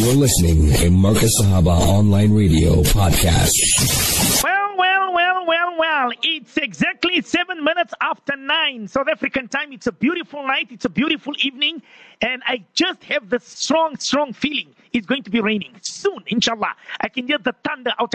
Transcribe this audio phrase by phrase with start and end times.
[0.00, 3.52] You're listening to Markaz Sahaba Online Radio Podcast.
[4.42, 6.10] Well, well, well, well, well.
[6.22, 9.74] It's exactly seven minutes after nine South African time.
[9.74, 10.68] It's a beautiful night.
[10.70, 11.82] It's a beautiful evening.
[12.22, 16.72] And I just have the strong, strong feeling it's going to be raining soon, inshallah.
[16.98, 18.14] I can hear the thunder out.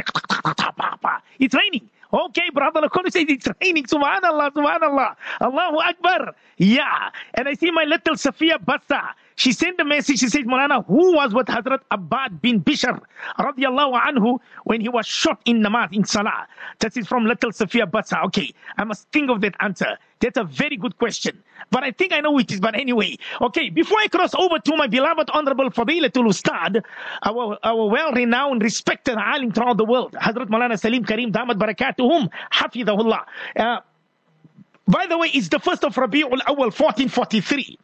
[1.38, 1.88] It's raining.
[2.12, 3.84] Okay, brother Lakoni says it's raining.
[3.84, 5.16] Subhanallah, subhanallah.
[5.40, 6.34] Allahu Akbar.
[6.58, 7.12] Yeah.
[7.36, 9.10] And I see my little Safia Bassa.
[9.36, 10.20] She sent a message.
[10.20, 13.00] She said, Mulana, who was with Hazrat Abbad bin Bishr
[13.38, 16.48] radiallahu anhu when he was shot in namaz, in salah?
[16.80, 18.24] That is from little Safia Bassa.
[18.26, 19.98] Okay, I must think of that answer.
[20.21, 21.43] That's a very good question.
[21.70, 22.62] But I think I know it is.
[22.62, 26.84] But anyway, okay, before I cross over to my beloved Honorable Fadilatul Ustad,
[27.24, 33.26] our, our well-renowned, respected alim throughout the world, Hazrat Mulana Salim Karim Damat Barakatuhum, Hafidahullah.
[33.58, 33.80] Uh,
[34.88, 37.78] by the way, it's the first of Rabi'ul Awal 1443.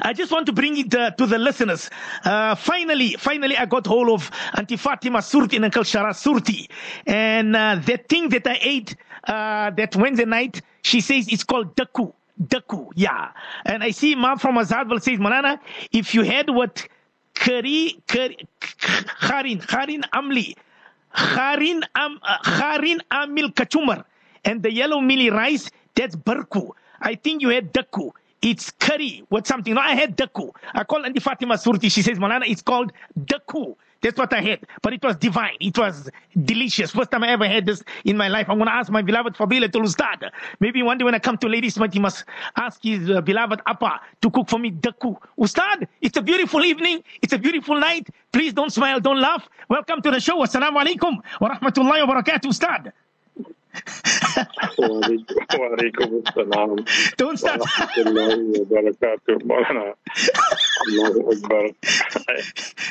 [0.00, 1.90] I just want to bring it uh, to the listeners.
[2.24, 6.68] Uh, finally, finally, I got hold of Auntie Fatima Surti and Uncle Shara Surti.
[7.06, 11.74] And uh, that thing that I ate uh, that Wednesday night, she says it's called
[11.76, 12.12] daku.
[12.40, 13.30] Daku, yeah.
[13.64, 16.86] And I see Mom from Azaadville says, Manana, if you had what
[17.34, 20.54] Kari, Kari, Kharin, Kharin Amli,
[21.14, 24.04] Kharin, Am, uh, Kharin Amil Kachumar,
[24.44, 26.70] and the yellow milli rice, that's Barku.
[27.00, 28.12] I think you had Daku.
[28.42, 29.74] It's curry with something.
[29.74, 30.50] No, I had daku.
[30.74, 31.90] I called Auntie Fatima Surti.
[31.90, 33.76] She says, Malana, it's called daku.
[34.02, 34.60] That's what I had.
[34.82, 35.56] But it was divine.
[35.58, 36.10] It was
[36.44, 36.90] delicious.
[36.90, 38.48] First time I ever had this in my life.
[38.48, 40.30] I'm going to ask my beloved Fadila to.
[40.60, 42.24] Maybe one day when I come to Ladies Night, he must
[42.56, 45.16] ask his uh, beloved Appa to cook for me daku.
[45.38, 47.02] Ustad, it's a beautiful evening.
[47.22, 48.08] It's a beautiful night.
[48.32, 49.00] Please don't smile.
[49.00, 49.48] Don't laugh.
[49.68, 50.38] Welcome to the show.
[50.42, 52.92] Assalamu alaikum wa rahmatullahi wa barakatuh, Ustad.
[55.59, 56.75] وعليكم السلام
[57.21, 57.59] Don't start.
[57.61, 59.93] ورحمة الله وبركاته مولانا
[60.87, 61.73] الله أكبر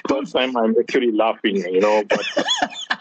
[0.09, 2.25] First time I'm actually laughing, you know, but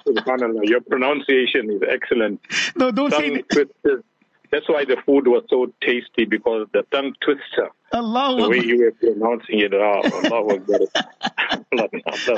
[0.08, 2.40] subhanAllah, your pronunciation is excellent.
[2.76, 3.50] No, don't say Tongue that.
[3.50, 4.04] twister.
[4.52, 8.70] That's why the food was so tasty because the tongue twister, Allahu the way Akbar.
[8.72, 10.80] you were pronouncing it, ah, Allahu Akbar.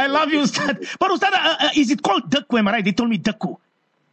[0.04, 0.76] I love you, Ustad.
[1.00, 2.60] But Ustad, uh, uh, is it called daku?
[2.60, 2.86] Am I right?
[2.86, 3.56] They told me daku.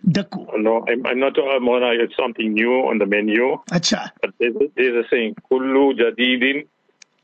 [0.06, 0.46] Daku.
[0.58, 3.58] No, I'm, I'm not, uh, Mona, it's something new on the menu.
[3.72, 4.12] Acha.
[4.22, 6.68] But there's, there's a saying, Kullu jadidin.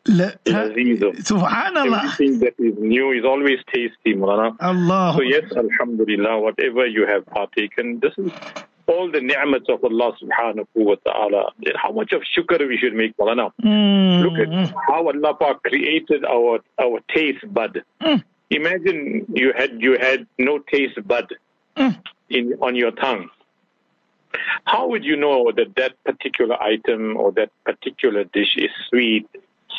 [0.05, 2.03] Subhanallah.
[2.05, 4.55] Everything that is new is always tasty, Mulana.
[4.59, 5.13] Allah.
[5.17, 8.31] So yes, Alhamdulillah, whatever you have partaken, this is
[8.87, 11.51] all the ni'mats of Allah subhanahu wa ta'ala.
[11.75, 13.51] How much of shukr we should make, Mulana.
[13.61, 17.83] Mm, Look at how Allah Pak created our, our taste bud.
[18.01, 18.23] Mm.
[18.51, 21.27] Imagine you had, you had no taste bud
[21.77, 21.95] Mm.
[22.29, 23.29] In, on your tongue.
[24.65, 29.27] How would you know that that particular item or that particular dish is sweet,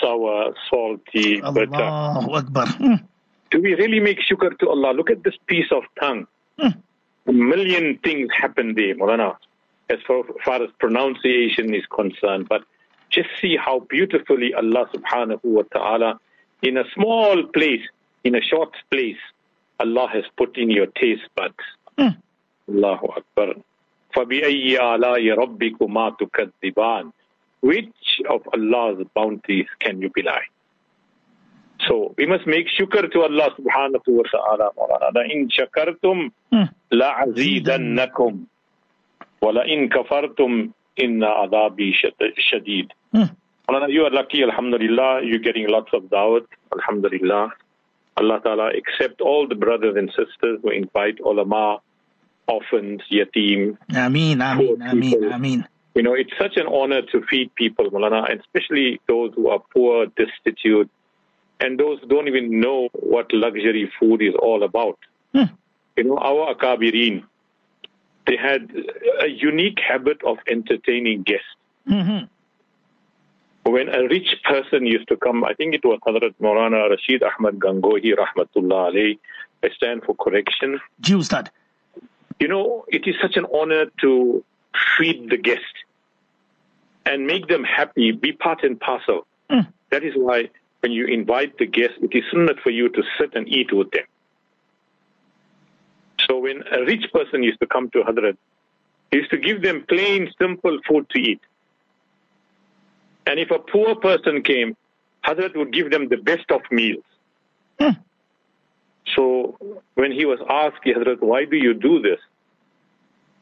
[0.00, 1.74] sour, salty, bitter?
[1.74, 2.66] Allahu Akbar.
[2.66, 3.04] Mm,
[3.50, 4.92] Do we really make shukr to Allah?
[4.92, 6.26] Look at this piece of tongue.
[6.58, 6.76] Mm.
[7.26, 9.36] A million things happen there, Mulana,
[9.88, 12.48] as far, far as pronunciation is concerned.
[12.48, 12.62] But
[13.10, 16.18] just see how beautifully Allah subhanahu wa ta'ala,
[16.62, 17.82] in a small place,
[18.24, 19.18] in a short place,
[19.78, 21.54] Allah has put in your taste buds.
[21.98, 22.16] Mm.
[22.69, 23.55] Allahu Akbar.
[24.15, 27.11] فَبِأَيِّ آلَاءِ رَبِّكُمَا تُكَذِّبَانِ
[27.61, 30.47] Which of Allah's bounties can you belie?
[31.87, 34.71] So we must make shukr to Allah subhanahu wa ta'ala.
[34.77, 35.11] Maulana.
[35.13, 36.69] لَإِن شَكَرْتُمْ mm.
[36.93, 38.33] لَعَزِيدَنَّكُمْ
[39.41, 40.69] وَلَإِن كَفَرْتُمْ
[40.99, 43.29] إِنَّ عَذَابِي شد- شَدِيد Mm.
[43.69, 45.23] Maulana, you are lucky, alhamdulillah.
[45.23, 47.49] You're getting lots of dawat, alhamdulillah.
[48.17, 51.79] Allah Ta'ala accept all the brothers and sisters who invite ulama,
[52.50, 53.78] orphans, yatim.
[53.90, 55.32] Ameen, Ameen, Ameen.
[55.32, 55.68] Ameen.
[55.94, 59.60] You know, it's such an honor to feed people, Maulana, and especially those who are
[59.74, 60.88] poor, destitute,
[61.60, 64.98] and those who don't even know what luxury food is all about.
[65.34, 65.44] Hmm.
[65.96, 67.24] You know, our Akabirin,
[68.26, 68.72] they had
[69.20, 71.44] a unique habit of entertaining guests.
[71.88, 72.26] Mm-hmm.
[73.70, 77.58] When a rich person used to come, I think it was Hazrat Maulana Rashid Ahmad
[77.58, 79.18] Gangohi, Rahmatullah alayhi,
[79.62, 80.80] I stand for correction.
[81.00, 81.50] Ji Ustad.
[82.40, 84.42] You know, it is such an honor to
[84.98, 85.74] feed the guest
[87.04, 89.26] and make them happy, be part and parcel.
[89.50, 89.66] Mm.
[89.90, 90.48] That is why
[90.80, 93.90] when you invite the guest, it is sunnah for you to sit and eat with
[93.90, 94.04] them.
[96.26, 98.36] So when a rich person used to come to Hadrat,
[99.10, 101.40] he used to give them plain, simple food to eat.
[103.26, 104.76] And if a poor person came,
[105.24, 107.04] Hadrat would give them the best of meals.
[107.78, 107.98] Mm.
[109.14, 112.20] So when he was asked, Hazrat, why do you do this?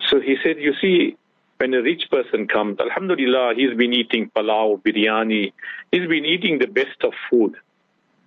[0.06, 1.16] So he said, you see,
[1.58, 5.52] when a rich person comes, Alhamdulillah, he's been eating palau, biryani,
[5.90, 7.56] he's been eating the best of food.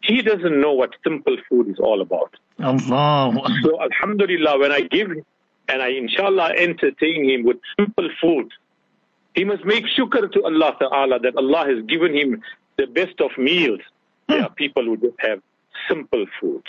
[0.01, 2.35] he doesn't know what simple food is all about.
[2.59, 3.33] Allah.
[3.63, 8.51] So Alhamdulillah, when I give and I inshallah entertain him with simple food,
[9.35, 12.41] he must make shukr to Allah Ta'ala that Allah has given him
[12.77, 13.79] the best of meals.
[14.27, 15.39] There are people who just have
[15.87, 16.63] simple food.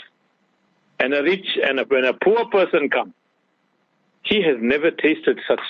[1.00, 3.14] And a rich and a, when a poor person comes,
[4.22, 5.60] he has never tasted such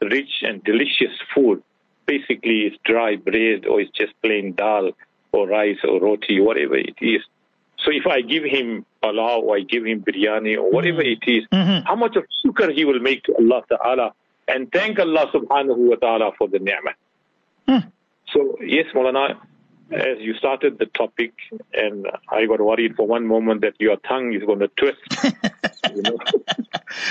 [0.00, 1.62] rich and delicious food.
[2.06, 4.90] Basically, it's dry bread or it's just plain dal
[5.32, 7.22] or rice or roti, whatever it is.
[7.84, 11.44] So if I give him palau or I give him biryani or whatever it is,
[11.52, 11.86] Mhm.
[11.86, 14.12] how much of shukr he will make to Allah Ta'ala
[14.48, 16.94] and thank Allah subhanahu wa ta'ala for the ni'mah.
[17.68, 17.88] Hmm.
[18.32, 19.36] So yes, Maulana,
[19.92, 21.32] as you started the topic,
[21.72, 24.98] and I got worried for one moment that your tongue is going to twist.
[25.94, 26.16] you know?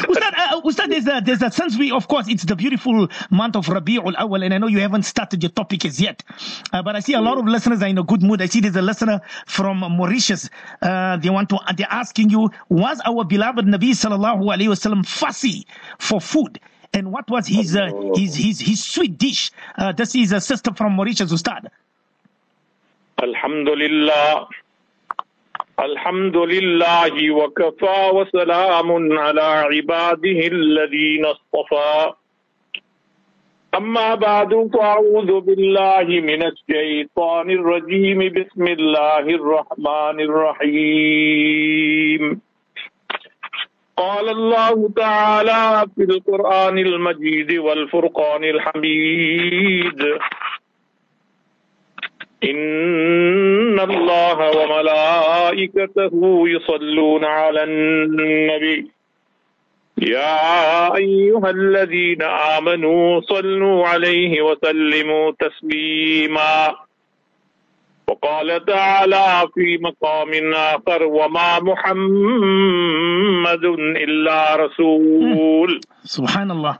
[0.08, 3.56] Ustad, uh, Ustad, there's a, there's a sense we, of course, it's the beautiful month
[3.56, 6.24] of Rabi'ul Awal, and I know you haven't started your topic as yet.
[6.72, 8.42] Uh, but I see a lot of listeners are in a good mood.
[8.42, 10.50] I see there's a listener from Mauritius.
[10.82, 15.68] Uh, they want to, they're asking you, was our beloved Nabi sallallahu alayhi wasallam fussy
[15.98, 16.60] for food?
[16.94, 19.52] And what was his, uh, his, his, his sweet dish?
[19.78, 21.70] Uh, this is a sister from Mauritius, Ustad.
[23.24, 24.48] الحمد لله.
[25.80, 32.14] الحمد لله وكفى وسلام على عباده الذين اصطفى.
[33.78, 38.20] أما بعد فأعوذ بالله من الشيطان الرجيم.
[38.20, 41.62] بسم الله الرحمن الرحيم.
[43.98, 50.20] قال الله تعالى في القرآن المجيد والفرقان الحميد.
[52.44, 58.92] إن الله وملائكته يصلون على النبي.
[59.98, 66.76] يا أيها الذين آمنوا صلوا عليه وسلموا تسليما.
[68.08, 73.66] وقال تعالى في مقام آخر وما محمد
[73.96, 75.82] إلا رسول.
[76.08, 76.76] Subhanallah.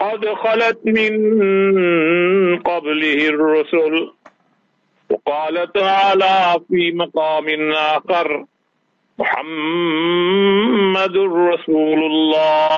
[0.00, 1.12] قد خلت من
[2.62, 4.10] قبله الرسل.
[5.10, 8.44] وقال تعالى في مقام آخر
[9.18, 12.76] محمد رسول الله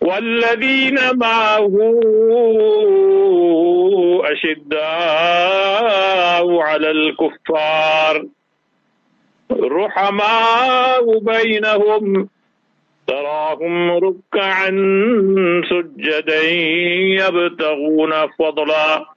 [0.00, 1.74] والذين معه
[5.24, 8.26] أشداء على الكفار
[9.52, 12.28] رحماء بينهم
[13.06, 14.70] تراهم ركعا
[15.70, 16.42] سجدا
[17.20, 19.13] يبتغون فضلا.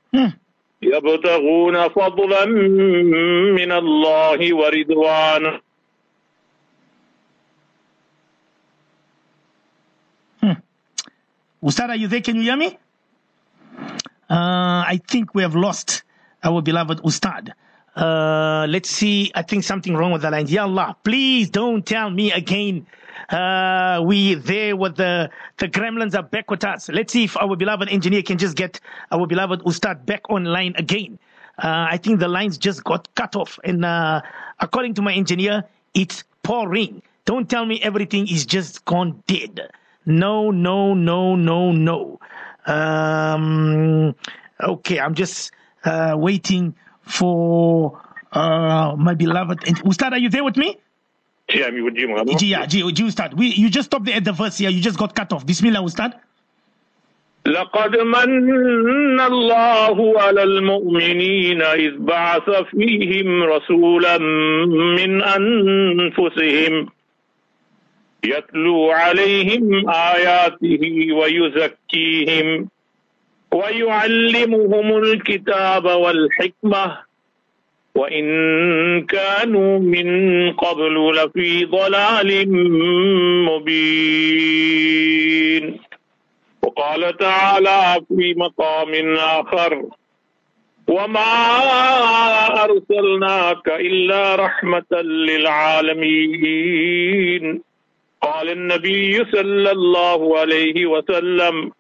[0.83, 2.45] يبتغون فضلا
[3.59, 5.61] من الله ورضوانه
[11.65, 12.21] Ustad, are you there?
[12.21, 12.77] Can you hear me?
[14.29, 16.03] Uh, I think we have lost
[16.43, 17.53] our beloved Ustad.
[17.95, 19.31] Uh, let's see.
[19.35, 20.49] I think something wrong with the line.
[20.49, 22.87] Ya Allah, please don't tell me again.
[23.30, 26.90] uh, we there with the the gremlins are back with us.
[26.90, 28.80] Let's see if our beloved engineer can just get
[29.12, 31.20] our beloved Ustad back online again.
[31.58, 34.22] Uh, I think the lines just got cut off, and uh,
[34.60, 37.02] according to my engineer, it's pouring.
[37.26, 39.60] Don't tell me everything is just gone dead.
[40.06, 42.20] No, no, no, no, no.
[42.66, 44.16] Um,
[44.62, 45.52] okay, I'm just
[45.84, 48.00] uh, waiting for
[48.32, 49.60] uh, my beloved.
[49.86, 50.78] Ustad, are you there with me?
[51.54, 52.42] Yeah, me with you, Muhammad.
[52.42, 53.34] Yeah, G, G, Ustad.
[53.34, 54.70] We, you just stopped at the verse here.
[54.70, 55.46] You just got cut off.
[55.46, 56.20] Bismillah, Ustad.
[57.48, 64.18] لقد من الله على المؤمنين إذ بعث فيهم رسولا
[64.98, 66.90] من أنفسهم
[68.24, 72.70] يتلو عليهم آياته ويزكيهم
[73.52, 76.98] ويعلمهم الكتاب والحكمة
[77.98, 78.26] وإن
[79.06, 80.08] كانوا من
[80.54, 82.30] قبل لفي ضلال
[83.50, 84.68] مبين.
[86.62, 89.84] وقال تعالى في مقام آخر
[90.88, 91.34] وما
[92.64, 96.24] أرسلناك إلا رحمة للعالمين.
[98.22, 101.72] قال النبي صلى الله عليه وسلم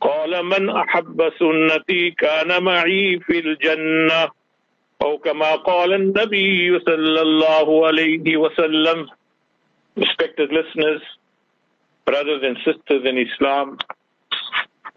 [0.00, 4.39] قال من أحب سنتي كان معي في الجنة.
[5.01, 9.07] أو كما قال النبي صلى الله عليه وسلم
[9.97, 11.01] Respected listeners,
[12.05, 13.77] brothers and sisters in Islam,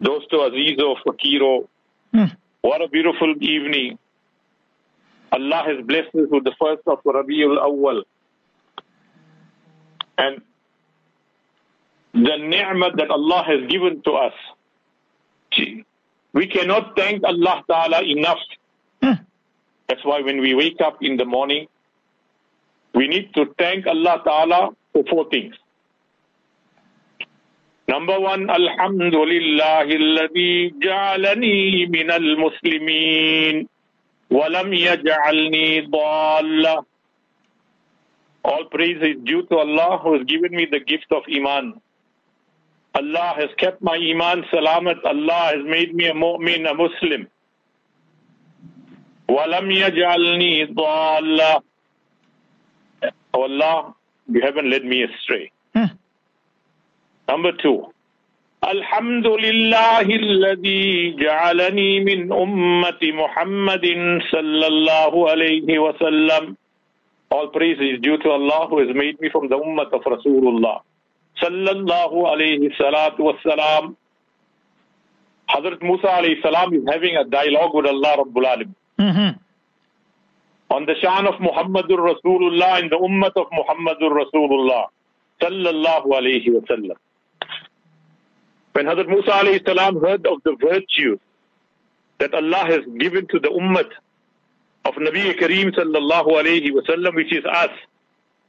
[0.03, 1.67] Dosto Azizo Fakiro,
[2.13, 2.25] Hmm.
[2.61, 3.97] what a beautiful evening.
[5.31, 8.03] Allah has blessed us with the first of Rabiul Awwal.
[10.17, 10.41] And
[12.13, 14.33] the ni'mah that Allah has given to us.
[15.51, 15.85] Gee,
[16.33, 18.39] We cannot thank Allah Ta'ala enough.
[19.83, 19.85] Hmm.
[19.89, 21.67] That's why when we wake up in the morning,
[22.93, 25.55] we need to thank Allah Ta'ala for four things.
[27.87, 33.67] Number one, Alhamdulillah الذي جعلني من المسلمين
[34.29, 36.85] ولم يجعلني ضالا
[38.45, 41.81] All praise is due to Allah who has given me the gift of Iman.
[42.95, 45.03] Allah has kept my Iman salamat.
[45.03, 47.27] Allah has made me a mu'min, a Muslim.
[49.28, 51.62] وَلَمْ يَجْعَلْنِي ضَالًّا
[53.34, 53.94] Oh Allah,
[54.28, 55.50] you haven't led me astray.
[55.74, 55.86] Hmm.
[57.28, 57.90] Number two,
[58.64, 63.86] الحمد لله الذي جعلني من أمة محمد
[64.32, 66.56] صلى الله عليه وسلم
[67.30, 70.80] All praise is due to Allah who has made me from the ummah of Rasulullah.
[71.42, 73.96] Sallallahu alayhi salatu wassalam.
[75.50, 78.74] Hazrat Musa alayhi salam is having a dialogue with Allah Rabbul Alam.
[78.98, 79.38] Mhm.
[80.70, 84.86] On the shan of Muhammadur Rasulullah and the ummah of Muhammadur Rasulullah.
[85.40, 86.96] Sallallahu alayhi wasallam.
[88.72, 91.18] When Hazrat Musa alayhi salam heard of the virtue
[92.18, 93.88] that Allah has given to the ummah
[94.84, 97.70] of Nabi Kareem sallallahu alayhi wasallam, which is us,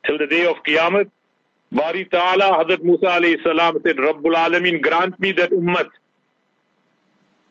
[0.05, 1.09] till the day of Qiyamah,
[1.71, 5.87] Bari Ta'ala, Hazrat Musa alayhi salam said, Rabbul Alameen, grant me that ummah.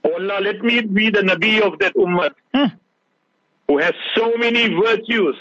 [0.04, 2.66] Oh Allah, let me be the Nabi of that ummah Hmm.
[3.68, 5.36] Who has so many virtues.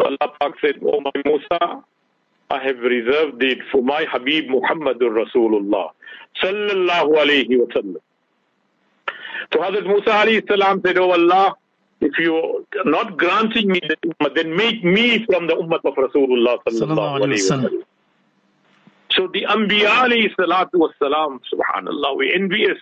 [0.00, 1.84] Allah Pak said, Oh my Musa,
[2.50, 5.90] I have reserved it for my Habib Muhammadur Rasulullah
[6.42, 7.96] sallallahu alayhi wa sallam.
[9.52, 11.54] So Hazrat Musa alayhi salam said, Oh Allah,
[12.00, 15.94] if you are not granting me the ummah, then make me from the ummah of
[15.94, 17.82] Rasulullah sallallahu alayhi wa sallam.
[19.12, 22.78] So the Anbiya alayhi salatu was salam, subhanallah, we envious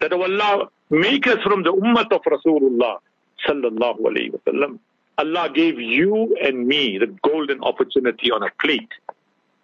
[0.00, 2.98] that oh Allah make us from the ummah of Rasulullah
[3.46, 4.78] sallallahu alayhi wa sallam.
[5.18, 8.92] Allah gave you and me the golden opportunity on a plate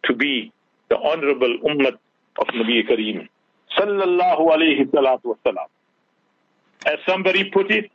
[0.04, 0.52] to be
[0.88, 1.96] the honorable ummah
[2.38, 3.28] of Nabi Kareem
[3.76, 5.66] sallallahu alayhi wasallam.
[6.86, 7.90] As somebody put it,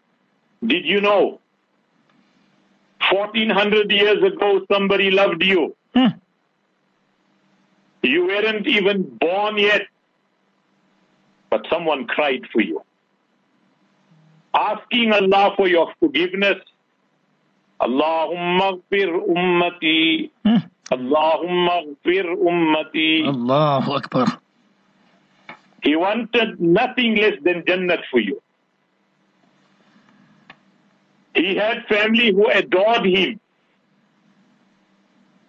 [0.65, 1.39] did you know
[3.11, 5.75] 1400 years ago somebody loved you?
[5.95, 6.07] Hmm.
[8.03, 9.83] You weren't even born yet,
[11.49, 12.81] but someone cried for you.
[14.53, 16.57] Asking Allah for your forgiveness.
[17.79, 20.29] Allahumma gfir ummati.
[20.45, 20.57] Hmm.
[20.91, 23.25] Allahumma gfir ummati.
[23.27, 24.27] Allahu Akbar.
[25.83, 28.41] He wanted nothing less than Jannat for you.
[31.33, 33.39] He had family who adored him.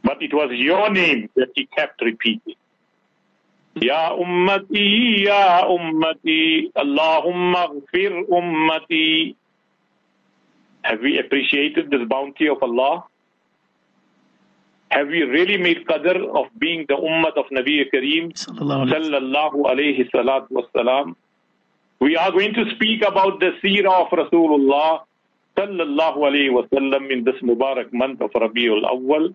[0.04, 2.54] But it was your name that he kept repeating.
[3.80, 9.34] Ya ummati, ya ummati, Allahumma gfir ummati.
[10.82, 13.04] Have we appreciated this bounty of Allah?
[14.90, 20.50] Have we really made qadr of being the ummah of Nabi Kareem Sallallahu alayhi salatu
[20.50, 21.14] wassalam.
[21.98, 25.00] We are going to speak about the seerah of Rasulullah
[25.56, 29.34] sallallahu alayhi wasallam in this Mubarak month of Rabiul Awwal,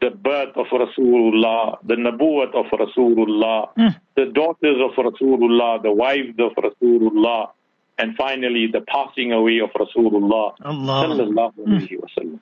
[0.00, 3.88] the birth of Rasulullah, the nabuwat of Rasulullah, Hmm.
[4.14, 7.50] the daughters of Rasulullah, the wives of Rasulullah,
[7.98, 11.16] and finally the passing away of Rasulullah Allah.
[11.16, 12.38] sallallahu.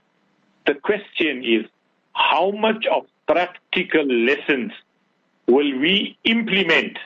[0.66, 1.64] The question is,
[2.14, 4.72] how much of practical lessons
[5.46, 6.98] will we implement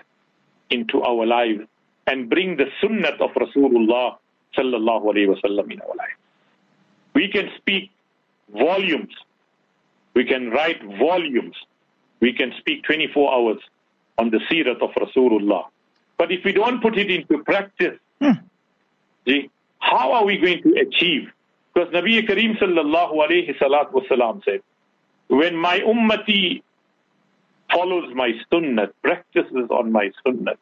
[0.71, 1.65] into our lives
[2.07, 4.17] and bring the sunnah of Rasulullah
[4.57, 6.17] sallallahu alayhi wasallam in our life?
[7.15, 7.91] We can speak
[8.53, 9.13] volumes.
[10.15, 11.57] We can write volumes.
[12.21, 13.59] We can speak 24 hours
[14.19, 15.65] on the seerah of Rasulullah.
[16.17, 17.99] But if we don't put it into practice,
[19.27, 21.31] see, how are we going to achieve?
[21.73, 24.61] Because Nabi Kareem sallallahu alayhi salatu wasalam said,
[25.29, 26.63] when my ummati
[27.73, 30.55] follows my sunnah, practices on my sunnah,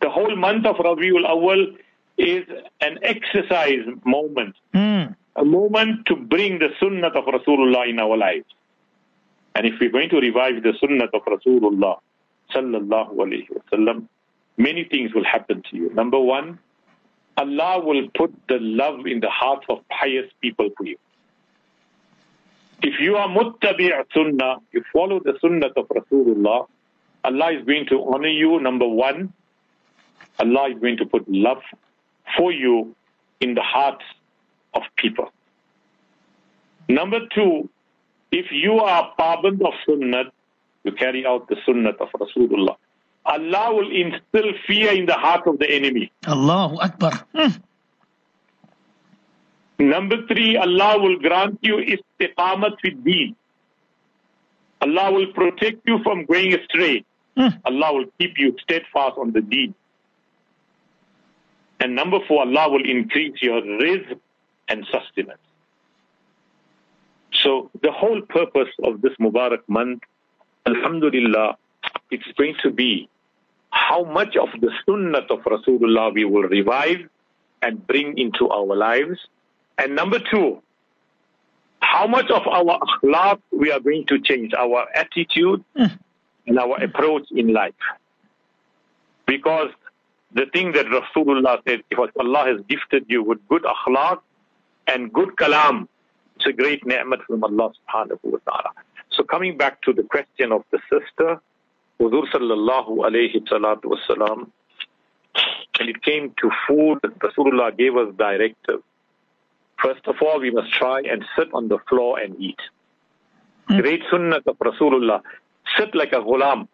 [0.00, 1.76] the whole month of Rabiul Awal
[2.16, 2.44] is
[2.80, 4.97] an exercise moment, Hmm.
[5.38, 8.46] A moment to bring the sunnah of Rasulullah in our lives.
[9.54, 11.98] And if we're going to revive the sunnah of Rasulullah
[12.54, 14.08] sallallahu alayhi wasallam,
[14.56, 15.94] many things will happen to you.
[15.94, 16.58] Number one,
[17.36, 20.96] Allah will put the love in the hearts of pious people for you.
[22.82, 26.66] If you are muttabi' sunnah, you follow the sunnah of Rasulullah,
[27.24, 29.32] Allah is going to honor you, number one.
[30.40, 31.62] Allah is going to put love
[32.36, 32.94] for you
[33.40, 34.04] in the hearts
[34.74, 35.30] of people.
[36.88, 37.68] Number two,
[38.32, 40.24] if you are paband of sunnah,
[40.84, 42.76] you carry out the sunnah of Rasulullah.
[43.26, 46.10] Allah will instill fear in the heart of the enemy.
[46.26, 47.12] Allahu Akbar.
[47.34, 47.52] Hmm.
[49.78, 53.36] Number three, Allah will grant you istiqamat with deen.
[54.80, 57.04] Allah will protect you from going astray.
[57.36, 57.60] Mm.
[57.64, 59.74] Allah will keep you steadfast on the deen.
[61.80, 64.18] And number four, Allah will increase your rizq
[64.68, 65.38] and sustenance.
[67.42, 70.02] So the whole purpose of this Mubarak month,
[70.66, 71.56] Alhamdulillah,
[72.10, 73.08] it's going to be
[73.70, 77.08] how much of the sunnah of Rasulullah we will revive
[77.62, 79.18] and bring into our lives.
[79.76, 80.62] And number two,
[81.80, 87.26] how much of our akhlaq we are going to change, our attitude and our approach
[87.30, 87.74] in life.
[89.26, 89.70] Because
[90.32, 94.20] the thing that Rasulullah said, if Allah has gifted you with good akhlaq
[94.88, 95.86] and good kalam,
[96.36, 98.70] it's a great ni'mat from Allah subhanahu wa ta'ala.
[99.10, 101.40] So coming back to the question of the sister,
[102.00, 104.50] Huzur sallallahu alayhi wasalam,
[105.78, 108.82] when it came to food, Rasulullah gave us directive.
[109.82, 112.58] First of all, we must try and sit on the floor and eat.
[113.68, 115.22] Great sunnah of Rasulullah.
[115.76, 116.66] Sit like a ghulam.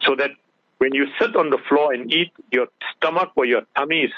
[0.00, 0.30] So that
[0.78, 4.12] when you sit on the floor and eat, your stomach or your tummy is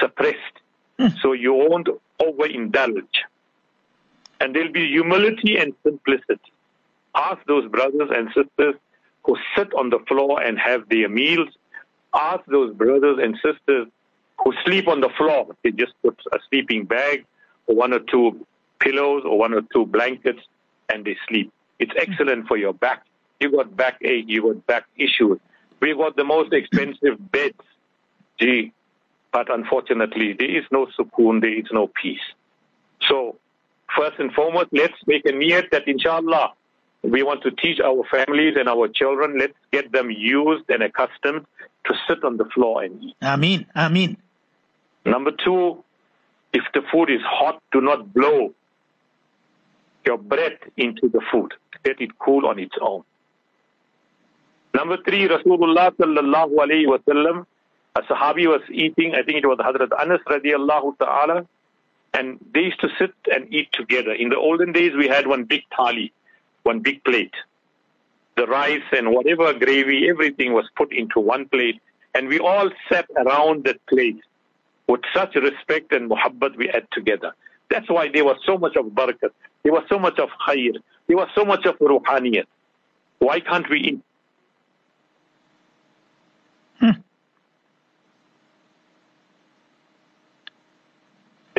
[0.00, 0.61] suppressed.
[1.02, 1.16] Hmm.
[1.20, 1.88] So you won't
[2.20, 3.16] overindulge.
[4.40, 6.52] And there'll be humility and simplicity.
[7.14, 8.74] Ask those brothers and sisters
[9.24, 11.48] who sit on the floor and have their meals.
[12.14, 13.88] Ask those brothers and sisters
[14.42, 15.54] who sleep on the floor.
[15.62, 17.24] They just put a sleeping bag
[17.66, 18.46] or one or two
[18.80, 20.40] pillows or one or two blankets
[20.92, 21.52] and they sleep.
[21.78, 21.98] It's hmm.
[21.98, 23.04] excellent for your back.
[23.40, 25.38] You got back backache, you got back issues.
[25.80, 27.58] We got the most expensive beds.
[28.38, 28.72] Gee,
[29.32, 32.20] but unfortunately, there is no sukoon, there is no peace.
[33.08, 33.36] So,
[33.96, 36.52] first and foremost, let's make a niyat that inshallah,
[37.02, 41.46] we want to teach our families and our children, let's get them used and accustomed
[41.86, 43.16] to sit on the floor and eat.
[43.22, 43.66] Ameen.
[43.74, 44.16] Ameen.
[45.04, 45.82] Number two,
[46.52, 48.54] if the food is hot, do not blow
[50.04, 51.52] your breath into the food.
[51.84, 53.02] Let it cool on its own.
[54.74, 57.46] Number three, Rasulullah sallallahu alayhi wa sallam,
[57.94, 61.46] a Sahabi was eating, I think it was Hazrat Anas radiallahu ta'ala,
[62.14, 64.12] and they used to sit and eat together.
[64.12, 66.10] In the olden days, we had one big thali,
[66.62, 67.34] one big plate.
[68.36, 71.80] The rice and whatever gravy, everything was put into one plate,
[72.14, 74.20] and we all sat around that plate
[74.86, 77.34] with such respect and muhabbat we had together.
[77.70, 80.74] That's why there was so much of barakat, there was so much of khair,
[81.08, 82.46] there was so much of ruhaniyat.
[83.18, 84.00] Why can't we eat?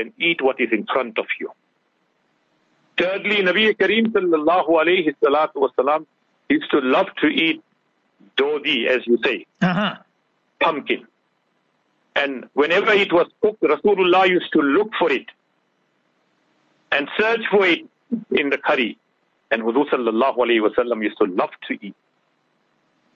[0.03, 1.49] Then eat what is in front of you.
[2.97, 6.05] Thirdly, Nabi Kareem sallallahu alayhi salatu wasalam
[6.49, 7.63] used to love to eat
[8.37, 9.95] dodi, as you say, Uh-huh.
[10.59, 11.07] pumpkin.
[12.15, 15.25] And whenever it was cooked, Rasulullah used to look for it
[16.91, 17.79] and search for it
[18.31, 18.97] in the curry.
[19.51, 21.95] And Huzur sallallahu alayhi wa sallam used to love to eat.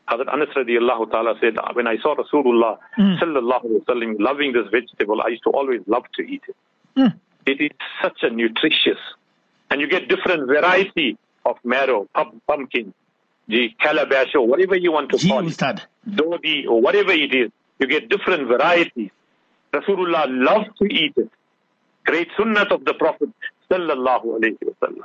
[0.08, 4.68] Hazrat Anas radiallahu ta'ala said, when I saw Rasulullah sallallahu alayhi wa sallam loving this
[4.72, 6.56] vegetable, I used to always love to eat it.
[6.98, 7.16] Hmm.
[7.46, 7.70] It is
[8.02, 8.98] such a nutritious,
[9.70, 12.92] and you get different variety of marrow, pum- pumpkin,
[13.48, 15.58] the calabash, or whatever you want to Gee, call it
[16.10, 17.52] dodi or whatever it is.
[17.78, 19.12] You get different varieties.
[19.72, 21.30] Rasulullah loved to eat it.
[22.06, 23.30] Great sunnah of the Prophet
[23.70, 25.04] sallallahu alayhi wasallam.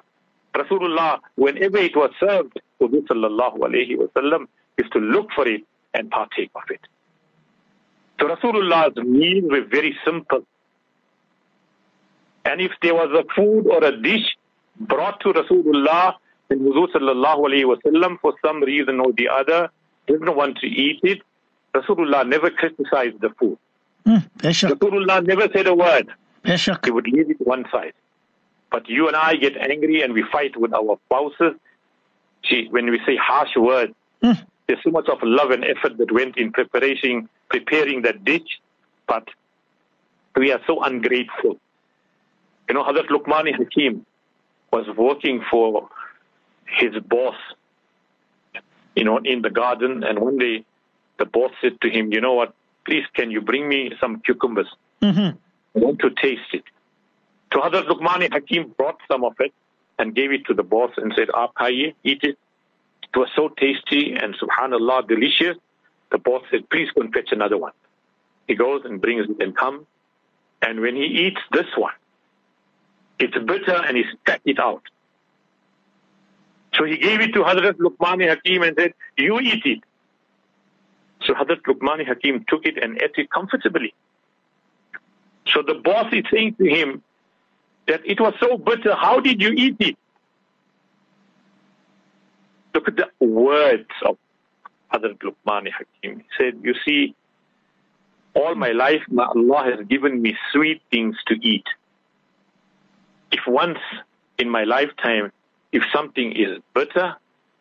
[0.54, 4.46] Rasulullah, whenever it was served, sallallahu alayhi wa sallam
[4.78, 5.60] used to look for it
[5.92, 6.80] and partake of it.
[8.18, 10.46] So Rasulullah's meals were very simple.
[12.44, 14.36] And if there was a food or a dish
[14.80, 16.14] brought to Rasulullah,
[16.48, 19.70] then Huzur sallallahu alayhi wa sallam, for some reason or the other,
[20.06, 21.20] didn't want to eat it,
[21.74, 23.56] Rasulullah never criticized the food.
[24.06, 24.70] Beshak.
[24.70, 26.08] Rasulullah never said a word.
[26.44, 26.84] Beshak.
[26.84, 27.92] He would leave it one side.
[28.70, 31.54] But you and I get angry and we fight with our spouses.
[32.48, 34.32] See, when we say harsh words, Hmm.
[34.66, 38.60] there's so much of love and effort that went in preparing, preparing that dish,
[39.06, 39.28] but
[40.36, 41.58] we are so ungrateful.
[42.72, 44.06] You know, Hazrat Luqmani Hakim
[44.72, 45.90] was working for
[46.64, 47.34] his boss,
[48.96, 50.64] you know, in the garden, and one day
[51.18, 52.54] the boss said to him, you know what,
[52.86, 54.68] please can you bring me some cucumbers?
[55.02, 55.36] Mhm.
[55.76, 56.64] I want to taste it.
[57.52, 59.52] So Hazrat Luqmani Hakim brought some of it
[59.98, 62.38] and gave it to the boss and said, Aap khaiye, eat it.
[63.02, 65.58] It was so tasty and subhanallah, delicious.
[66.10, 67.72] The boss said, please go and fetch another one.
[68.48, 69.84] He goes and brings it and comes.
[70.62, 71.92] And when he eats this one,
[73.22, 74.82] it's bitter and he spat it out.
[76.74, 79.80] So he gave it to Hazrat Luqmani Hakim and said, you eat it.
[81.24, 83.94] So Hazrat Luqmani Hakim took it and ate it comfortably.
[85.48, 87.02] So the boss is saying to him,
[87.88, 88.94] that it was so bitter.
[88.94, 89.96] How did you eat it?
[92.74, 94.16] Look at the words of
[94.92, 96.20] Hazrat Luqman Hakim.
[96.20, 97.14] He said, You see,
[98.34, 101.64] all my life, Allah has given me sweet things to eat.
[103.32, 103.78] If once
[104.38, 105.32] in my lifetime,
[105.72, 107.16] if something is bitter,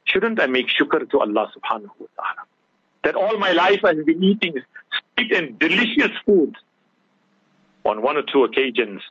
[0.06, 2.44] shouldn't I make shukr to Allah subhanahu wa ta'ala?
[3.04, 4.56] That all my life I've been eating
[5.16, 6.56] sweet and delicious food.
[7.84, 9.02] On one or two occasions,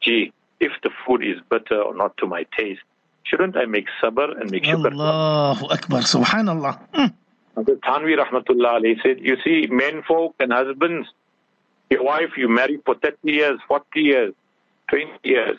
[0.00, 2.80] gee, if the food is bitter or not to my taste,
[3.24, 4.92] shouldn't I make sabr and make shukr?
[4.92, 6.78] Allahu Akbar, subhanallah.
[6.94, 7.12] Mm.
[7.56, 11.08] Thanvi Rahmatullah alayhi said, you see, men folk and husbands,
[11.90, 14.34] your wife you marry for 30 years, 40 years,
[14.90, 15.58] 20 years.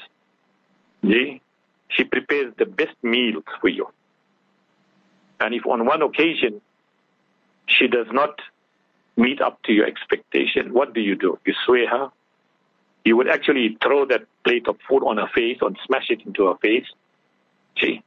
[1.03, 3.87] She prepares the best meals for you.
[5.39, 6.61] And if on one occasion
[7.67, 8.39] she does not
[9.15, 11.39] meet up to your expectation, what do you do?
[11.45, 12.11] You swear her.
[13.05, 16.47] You would actually throw that plate of food on her face or smash it into
[16.47, 16.85] her face.
[17.79, 18.03] See?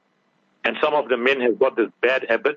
[0.65, 2.57] And some of the men have got this bad habit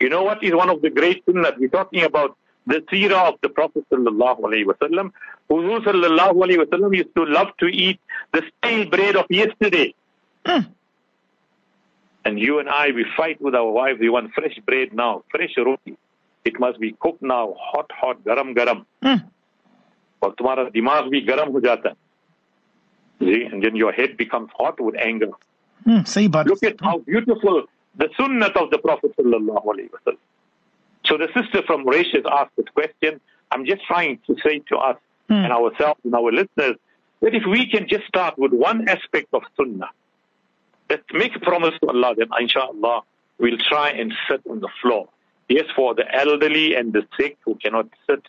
[0.00, 1.52] you know what is one of the great sunnah?
[1.58, 5.12] We're talking about the seerah of the Prophet sallallahu alaihi wasallam.
[5.50, 8.00] Huzur sallallahu alayhi wa sallam used to love to eat
[8.32, 9.94] the stale bread of yesterday.
[10.46, 10.60] Hmm.
[12.24, 13.98] And you and I, we fight with our wives.
[13.98, 15.96] We want fresh bread now, fresh roti.
[16.44, 18.84] It must be cooked now, hot, hot, garam, garam.
[19.02, 19.24] Mm.
[20.20, 21.94] tomorrow, तुम्हारा दिमाग भी गर्म हो जाता
[23.20, 25.30] and then your head becomes hot with anger.
[25.84, 27.64] Hmm, सही बात Look at how beautiful
[27.96, 30.18] the sunnah of the Prophet sallallahu alayhi wa sallam.
[31.06, 33.20] So the sister from Mauritius asked this question.
[33.50, 34.96] I'm just trying to say to us
[35.30, 35.44] hmm.
[35.44, 36.76] and ourselves and our listeners
[37.20, 39.90] that if we can just start with one aspect of sunnah,
[40.88, 43.02] let's make a promise to Allah that inshallah
[43.38, 45.08] we'll try and sit on the floor.
[45.48, 48.22] Yes, for the elderly and the sick who cannot sit,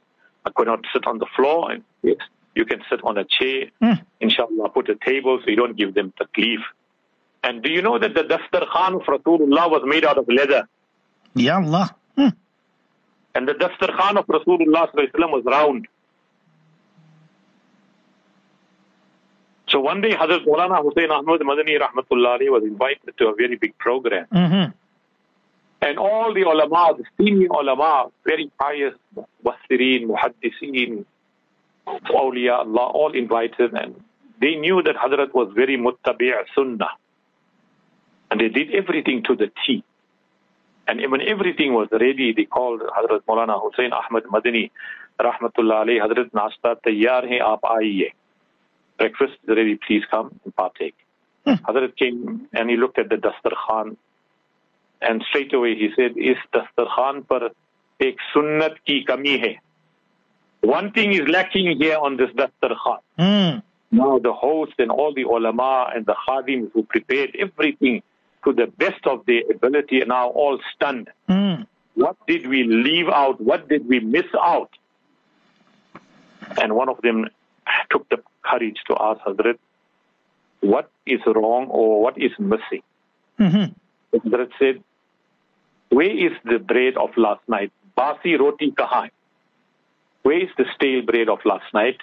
[0.58, 2.18] cannot sit on the floor, and yes,
[2.56, 3.68] you can sit on a chair.
[3.82, 4.04] Mm.
[4.20, 6.62] Inshallah, put a table so you don't give them taklif.
[7.44, 10.68] And do you know that the Dastar Khan of Rasulullah was made out of leather?
[11.36, 11.96] Ya Allah.
[12.16, 12.30] Hmm.
[13.34, 15.88] And the Dastar Khan of Rasulullah was round.
[19.72, 23.78] So one day Hazrat Maulana Hussain Ahmad Madani Rahmatullah was invited to a very big
[23.78, 24.28] program.
[24.34, 24.72] Mm-hmm.
[25.84, 28.94] And all the ulama, the senior ulama, very pious,
[29.46, 31.06] Wasirin, Muhaddiseen,
[31.88, 33.96] Awliya Allah, all invited and
[34.42, 36.90] they knew that Hazrat was very muttabi' sunnah.
[38.30, 39.84] And they did everything to the T.
[40.88, 44.72] And when everything was ready, they called Hazrat Maulana Hussain Ahmad Madani,
[45.20, 48.14] Rahmatullah alayhi, Hazrat Nasta, tayyar hai, aap aiye.
[49.02, 50.94] Breakfast is ready, please come and partake.
[51.44, 51.54] Hmm.
[51.68, 53.98] Hazrat came and he looked at the Dastar Khan
[55.02, 57.50] and straight away he said, Is Dastar Khan par
[58.00, 59.60] ek sunnat ki kami hai.
[60.62, 63.00] One thing is lacking here on this Dastar Khan.
[63.18, 63.64] Mm.
[63.90, 68.04] Now the host and all the ulama and the khadims who prepared everything
[68.46, 71.10] to the best of their ability are now all stunned.
[71.28, 71.66] Mm.
[71.96, 73.42] What did we leave out?
[73.42, 74.70] What did we miss out?
[76.62, 77.26] And one of them
[77.90, 79.58] took the courage to ask Hazrat,
[80.62, 82.84] what is wrong or what is missing?
[83.40, 84.18] Mm-hmm.
[84.18, 84.84] Hazrat said,
[85.90, 87.72] where is the bread of last night?
[87.98, 89.10] Basi roti kaha
[90.24, 91.98] Where is the stale bread of last night?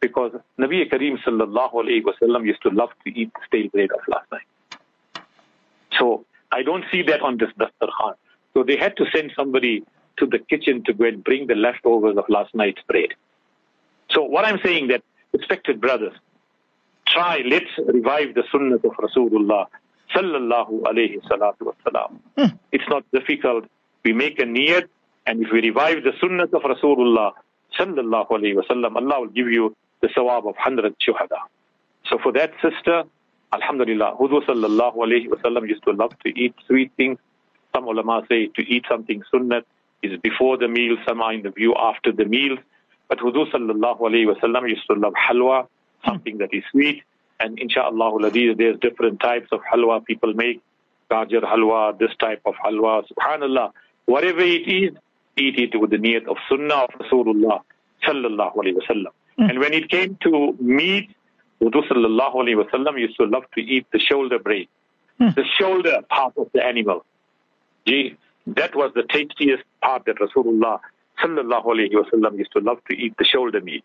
[0.00, 4.00] Because Nabi Kareem sallallahu alayhi wasallam used to love to eat the stale bread of
[4.08, 5.22] last night.
[5.98, 8.14] So I don't see that on this Dastar
[8.54, 9.84] So they had to send somebody
[10.16, 13.10] to the kitchen to go and bring the leftovers of last night's bread.
[14.10, 16.14] So what I'm saying that, respected brothers,
[17.06, 19.66] try, let's revive the sunnah of Rasulullah
[20.14, 22.18] sallallahu alayhi salatu wasalam.
[22.36, 22.56] Hmm.
[22.72, 23.64] It's not difficult.
[24.04, 24.88] We make a niyat,
[25.26, 27.32] and if we revive the sunnah of Rasulullah
[27.78, 31.38] sallallahu alayhi wasallam, Allah will give you the sawab of 100 shuhada.
[32.08, 33.04] So for that sister,
[33.52, 37.18] Alhamdulillah, Huzur sallallahu alayhi wasallam used to love to eat sweet things.
[37.74, 39.62] Some ulama say to eat something sunnat
[40.02, 42.56] is before the meal, some are in the view after the meal.
[43.10, 45.66] But Huzur sallallahu alayhi wasallam used to love halwa,
[46.06, 47.02] something that is sweet.
[47.40, 50.62] And inshallah, there's different types of halwa people make.
[51.10, 53.72] Gajar halwa, this type of halwa, subhanallah.
[54.06, 54.92] Whatever it is,
[55.36, 57.62] eat it with the niyat of sunnah of Rasulullah
[58.06, 59.12] sallallahu alayhi wasallam.
[59.40, 59.50] Mm.
[59.50, 61.10] And when it came to meat,
[61.60, 64.68] Huzur sallallahu alayhi wa sallam used to love to eat the shoulder blade,
[65.18, 65.30] hmm.
[65.34, 67.04] the shoulder part of the animal.
[67.86, 70.78] Gee, that was the tastiest part that Rasulullah
[71.22, 73.84] sallallahu alayhi wa sallam used to love to eat the shoulder meat.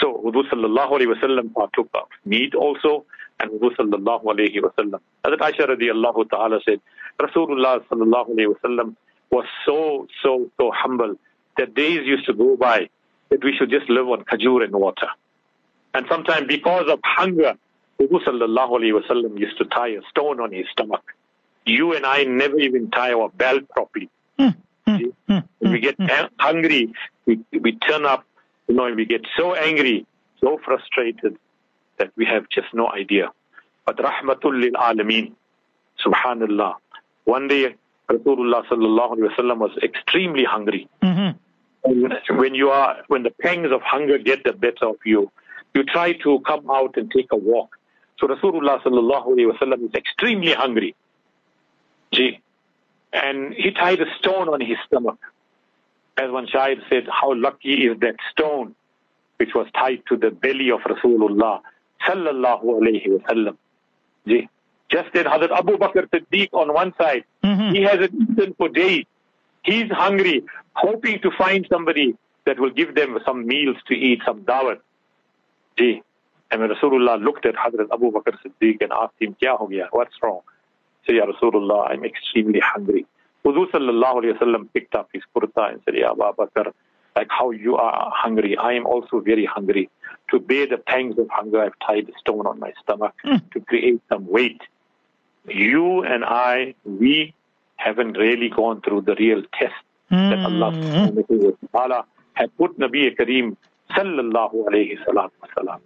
[0.00, 3.04] So Huzur sallallahu alayhi wa sallam partook of meat also,
[3.40, 5.00] and Huzur sallallahu alayhi wa sallam.
[5.24, 6.80] Hazrat Aisha radiallahu ta'ala said,
[7.20, 8.96] Rasulullah sallallahu alayhi wa sallam
[9.30, 11.16] was so, so, so humble
[11.56, 12.88] that days used to go by
[13.30, 15.08] that we should just live on khajur and water.
[15.94, 17.54] And sometimes because of hunger,
[18.00, 21.02] Nabi sallallahu alayhi wasallam used to tie a stone on his stomach.
[21.64, 24.08] You and I never even tie our belt properly.
[24.38, 24.48] Hmm.
[25.26, 25.72] When hmm.
[25.72, 26.06] we get hmm.
[26.06, 26.26] hmm.
[26.38, 26.92] hungry,
[27.26, 28.24] we, we turn up,
[28.68, 30.06] you know, and we get so angry,
[30.40, 31.36] so frustrated
[31.98, 33.30] that we have just no idea.
[33.86, 35.32] But rahmatul lil alameen,
[36.04, 36.74] subhanallah.
[37.24, 37.74] One day,
[38.10, 40.88] Rasulullah sallallahu alaihi wasallam was extremely hungry.
[41.02, 41.36] Mhm.
[41.84, 45.30] And when you are, when the pangs of hunger get the better of you,
[45.74, 47.76] you try to come out and take a walk.
[48.18, 50.94] So Rasulullah sallallahu alaihi wasallam is extremely hungry.
[52.12, 52.40] Gee.
[53.12, 55.18] And he tied a stone on his stomach.
[56.16, 58.74] As one child said, how lucky is that stone
[59.38, 61.60] which was tied to the belly of Rasulullah
[62.06, 63.56] sallallahu alayhi wasallam.
[64.26, 64.48] Gee.
[64.88, 67.74] Just then Hazrat Abu Bakr Siddiq on one side, Mhm.
[67.74, 69.04] he hasn't eaten for days.
[69.62, 70.44] He's hungry,
[70.74, 74.80] hoping to find somebody that will give them some meals to eat, some dawat.
[75.78, 79.88] And when Rasulullah looked at Hazrat Abu Bakr Siddiq and asked him, Kya ho gaya?
[79.90, 80.40] What's wrong?
[81.06, 83.06] Say, Ya Rasulullah, I'm extremely hungry.
[83.44, 86.72] Huzur sallallahu alayhi wasallam picked up his kurta and said, Ya Abu Bakr,
[87.16, 89.90] like how you are hungry, I am also very hungry.
[90.30, 93.36] To bear the pangs of hunger, I've tied a stone on my stomach hmm.
[93.52, 94.60] to create some weight.
[95.48, 97.34] You and I, we
[97.76, 99.74] haven't really gone through the real test
[100.10, 100.46] that hmm.
[100.46, 103.56] Allah subhanahu wa ta'ala had put Nabi Kareem
[103.90, 105.80] sallallahu alayhi salatu wasalam.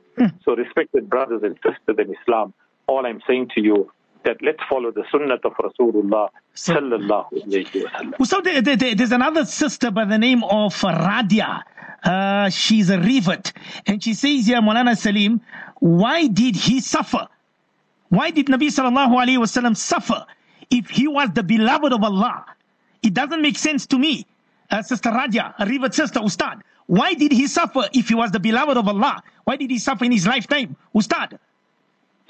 [0.45, 2.55] So respected brothers and sisters in Islam,
[2.87, 3.91] all I'm saying to you
[4.27, 8.27] that let's follow the sunnah of Rasulullah sallallahu alayhi wa sallam.
[8.27, 11.63] So there, there- there- there's another sister by the name of Radia.
[12.05, 13.53] Uh, she's a rivet.
[13.87, 15.41] And she says here, Molana Salim,
[15.81, 17.27] why did he suffer?
[18.11, 20.25] Why did Nabi sallallahu alayhi wasallam suffer
[20.71, 22.45] if he was the beloved of Allah?
[23.03, 24.27] It doesn't make sense to me.
[24.71, 26.63] Uh, sister Radia, a rivet sister, Ustad.
[26.87, 29.23] Why did he suffer if he was the beloved of Allah?
[29.45, 30.77] Why did he suffer in his lifetime?
[30.95, 31.39] Ustad.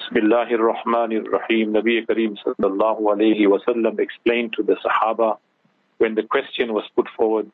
[0.06, 1.72] Bismillah ar-Rahman ar-Rahim.
[1.72, 5.38] Nabi Kareem sallallahu alayhi wa sallam explained to the Sahaba
[5.98, 7.50] when the question was put forward,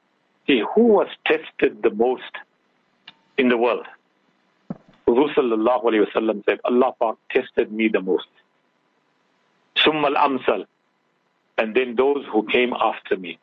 [0.47, 2.33] see, who was tested the most
[3.39, 3.87] in the world?
[5.09, 8.29] Huzur sallallahu alayhi wa sallam said, Allah Pak tested me the most.
[9.79, 10.67] Summa al-amsal.
[11.57, 13.39] And then those who came after me.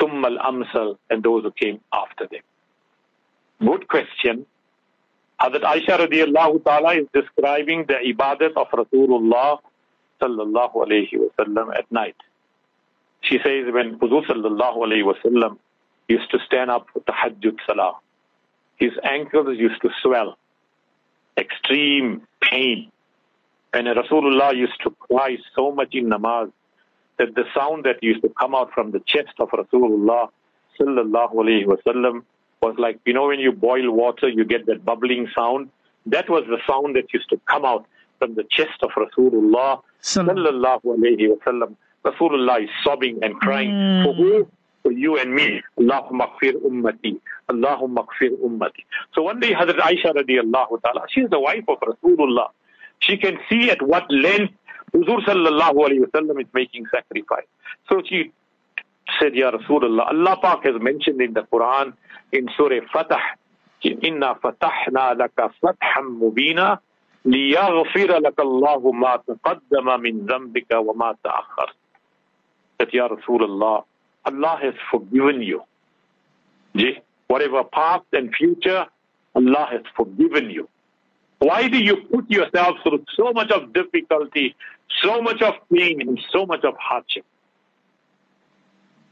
[0.00, 0.98] Summa al-amsal.
[1.08, 2.42] And those who came after them.
[3.64, 4.46] Good question.
[5.40, 9.58] Hazrat Aisha radiallahu ta'ala is describing the ibadat of Rasulullah
[10.20, 12.16] sallallahu alayhi wasallam at night.
[13.22, 15.56] She says when Huzur sallallahu alayhi wasallam
[16.08, 17.94] used to stand up for tahajjud salah,
[18.76, 20.36] his ankles used to swell,
[21.38, 22.90] extreme pain.
[23.72, 26.52] And Rasulullah used to cry so much in namaz
[27.18, 30.28] that the sound that used to come out from the chest of Rasulullah
[30.78, 32.24] sallallahu alayhi wasallam
[32.62, 35.70] was like, you know, when you boil water, you get that bubbling sound.
[36.06, 37.86] That was the sound that used to come out
[38.18, 41.74] from the chest of Rasulullah sallallahu alayhi wasallam.
[42.04, 44.04] Rasulullah is sobbing and crying Mm.
[44.04, 44.48] for who?
[44.82, 45.62] For you and me.
[45.78, 47.18] Allahumma kfir ummati.
[47.50, 48.84] Allahumma kfir ummati.
[49.14, 52.48] So one day Hazrat Aisha radiallahu ta'ala, she is the wife of Rasulullah.
[53.00, 54.52] She can see at what length
[54.94, 57.46] Huzur sallallahu alayhi wasallam is making sacrifice.
[57.88, 58.32] So she
[59.18, 61.92] said, Ya Rasulullah, Allah Pak has mentioned in the Quran
[62.32, 63.20] in Surah Fatah,
[63.82, 66.78] Inna laka fatham mubina
[67.26, 71.68] liyaghfira laka Allahu ma taqaddama min dhanbika wa ma ta'akhkhar.
[72.78, 73.84] That Ya Rasulullah,
[74.24, 75.62] Allah has forgiven you.
[77.28, 78.86] Whatever past and future,
[79.34, 80.68] Allah has forgiven you.
[81.38, 84.54] Why do you put yourself through so much of difficulty,
[85.02, 87.24] so much of pain, and so much of hardship?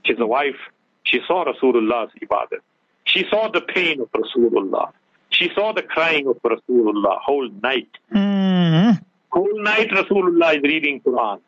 [0.07, 0.59] She's a wife.
[1.03, 2.59] She saw Rasulullah's ibadah.
[3.05, 4.91] She saw the pain of Rasulullah.
[5.29, 7.89] She saw the crying of Rasulullah whole night.
[8.13, 9.03] Mm.
[9.31, 11.39] Whole night Rasulullah is reading Quran.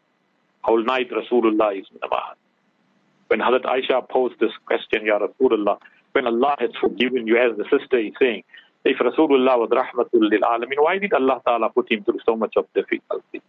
[0.61, 2.35] Whole night Rasulullah is namaz.
[3.27, 5.77] When Hazrat Aisha posed this question, Ya Rasulullah,
[6.11, 8.43] when Allah has forgiven you, as the sister is saying,
[8.83, 12.53] if Rasulullah was rahmatul lil alamin, why did Allah Ta'ala put him through so much
[12.55, 13.41] of difficulty?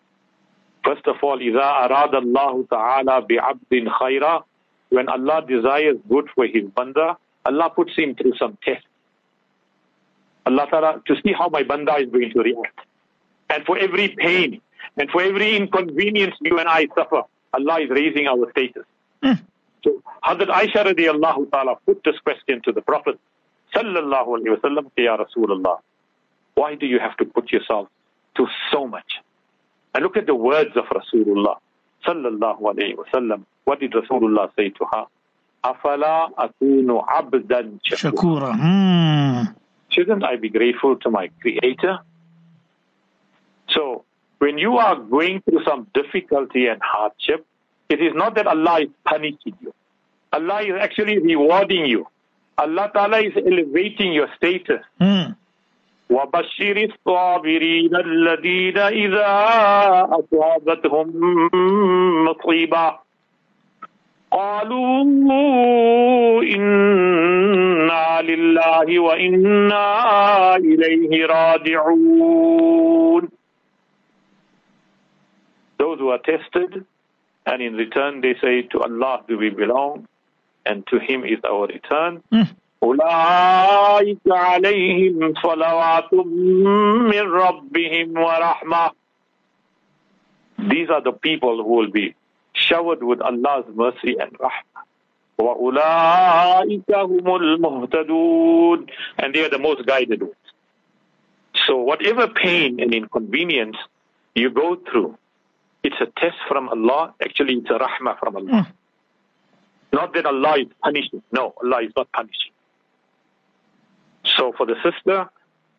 [0.84, 4.44] First of all, إذا أراد الله تعالى بعبد خيرا
[4.91, 8.85] when Allah desires good for his banda, Allah puts him through some tests.
[10.45, 12.79] Allah Ta'ala, to see how my banda is going to react.
[13.49, 14.61] And for every pain
[14.97, 17.23] and for every inconvenience you and I suffer,
[17.53, 18.83] Allah is raising our status.
[19.23, 19.33] Hmm.
[19.83, 23.17] So Hazrat Aisha radiallahu ta'ala put this question to the Prophet
[23.73, 25.79] sallallahu alayhi wa sallam, Ya Rasulullah,
[26.55, 27.87] why do you have to put yourself
[28.35, 29.19] to so much?
[29.93, 31.57] And look at the words of Rasulullah
[32.05, 35.05] what did Rasulullah say to her?
[35.63, 38.53] Afala akunu abdan shakura.
[38.55, 39.53] Hmm.
[39.89, 41.99] Shouldn't I be grateful to my Creator?
[43.69, 44.03] So,
[44.39, 47.45] when you are going through some difficulty and hardship,
[47.89, 49.73] it is not that Allah is punishing you.
[50.33, 52.07] Allah is actually rewarding you.
[52.57, 54.81] Allah Ta'ala is elevating your status.
[54.99, 55.35] Mm.
[56.11, 59.29] وبشر الصابرين الذين إذا
[60.19, 61.07] أصابتهم
[62.25, 62.99] مصيبة
[64.31, 65.03] قالوا
[66.43, 73.29] إنا لله وإنا إليه راجعون
[75.79, 76.85] Those who are tested
[77.45, 80.07] and in return they say to Allah do we belong
[80.65, 82.47] and to him is our return Mm.
[82.82, 88.90] أولئك عليهم صلوات من ربهم ورحمة
[90.58, 92.14] These are the people who will be
[92.54, 94.82] showered with Allah's mercy and rahmah.
[95.38, 98.86] وَأُولَٰئِكَ هُمُ الْمُهْتَدُونَ
[99.18, 100.34] And they are the most guided ones.
[101.66, 103.76] So whatever pain and inconvenience
[104.34, 105.18] you go through,
[105.82, 107.14] it's a test from Allah.
[107.22, 108.72] Actually, it's a rahmah from Allah.
[109.92, 111.22] Not that Allah is punishing.
[111.32, 112.52] No, Allah is not punishing.
[114.25, 115.29] So for the sister,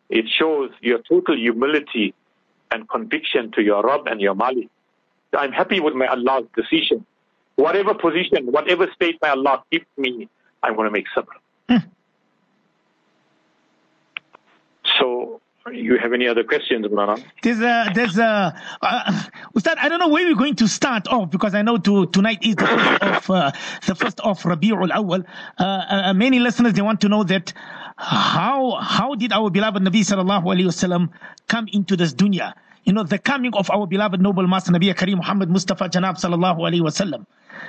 [0.09, 2.13] it shows your total humility
[2.71, 4.69] and conviction to your Rabb and your Mali.
[5.37, 7.05] I'm happy with my Allah's decision.
[7.55, 10.29] Whatever position, whatever state my Allah gives me,
[10.61, 11.83] I'm going to make sabr.
[14.99, 17.23] So, you have any other questions, Mulana?
[17.41, 19.23] There's a, there's a, uh,
[19.55, 22.39] Ustad, I don't know where we're going to start off because I know to, tonight
[22.43, 23.51] is the first of, uh,
[23.87, 25.23] the first of Rabi'ul Awal.
[25.57, 27.53] Uh, uh, many listeners, they want to know that
[27.97, 31.09] how, how did our beloved Nabi sallallahu alayhi wasallam
[31.47, 32.53] come into this dunya?
[32.83, 36.59] You know, the coming of our beloved noble master Nabi Kareem Muhammad Mustafa Janab sallallahu
[36.59, 37.25] alayhi wasallam.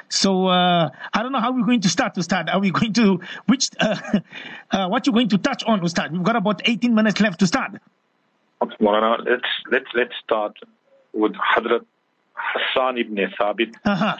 [0.08, 2.48] So, uh, I don't know how we're going to start, Ustad.
[2.52, 3.96] Are we going to, which, uh,
[4.72, 6.10] uh, what you're going to touch on, Ustad?
[6.12, 7.72] We've got about 18 minutes left to start.
[8.60, 10.56] Let's, let's, let's start
[11.12, 11.84] with Hadrat
[12.34, 14.16] Hassan ibn Thabit, Uh-huh.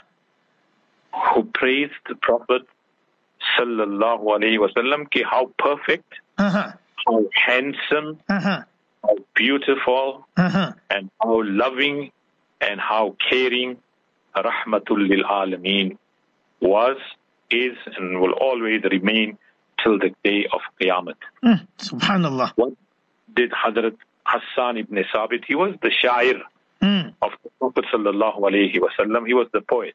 [1.35, 2.63] who praised the Prophet
[3.59, 6.73] sallallahu alayhi wasallam ki how perfect, Uh-huh.
[7.07, 8.63] how handsome, Uh-huh.
[9.03, 10.73] how beautiful, Uh-huh.
[10.91, 12.11] and how loving
[12.61, 13.79] and how caring
[14.37, 15.97] Rahmatul lil Alameen
[16.61, 16.97] was,
[17.51, 19.39] is, and will always remain
[19.83, 21.15] till the day of Qiyamah.
[21.45, 22.53] Mm, Subhanallah.
[22.57, 22.73] What
[23.33, 25.45] did Hadrat Hassan ibn Sabit?
[25.47, 26.41] He was the shair
[26.83, 29.27] Mm, of the Prophet sallallahu alaihi wasallam.
[29.27, 29.95] He was the poet.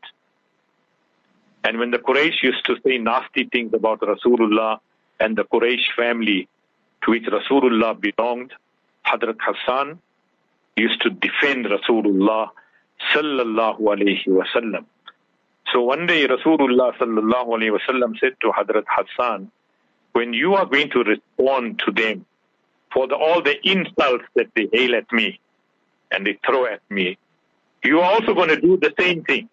[1.63, 4.80] And when the Quraysh used to say nasty things about Rasulullah
[5.19, 6.48] and the Quraysh family
[7.04, 8.54] to which Rasulullah belonged,
[9.06, 10.00] Hadrat Hassan
[10.78, 12.50] used to defend Rasulullah
[13.13, 14.86] sallallahu alaihi wasallam.
[15.74, 19.52] So one day Rasulullah sallallahu alaihi wasallam said to Hadrat Hassan,
[20.13, 22.26] when you are going to respond to them
[22.91, 25.39] for the, all the insults that they hail at me
[26.12, 27.17] and they throw at me,
[27.84, 29.50] you are also going to do the same thing.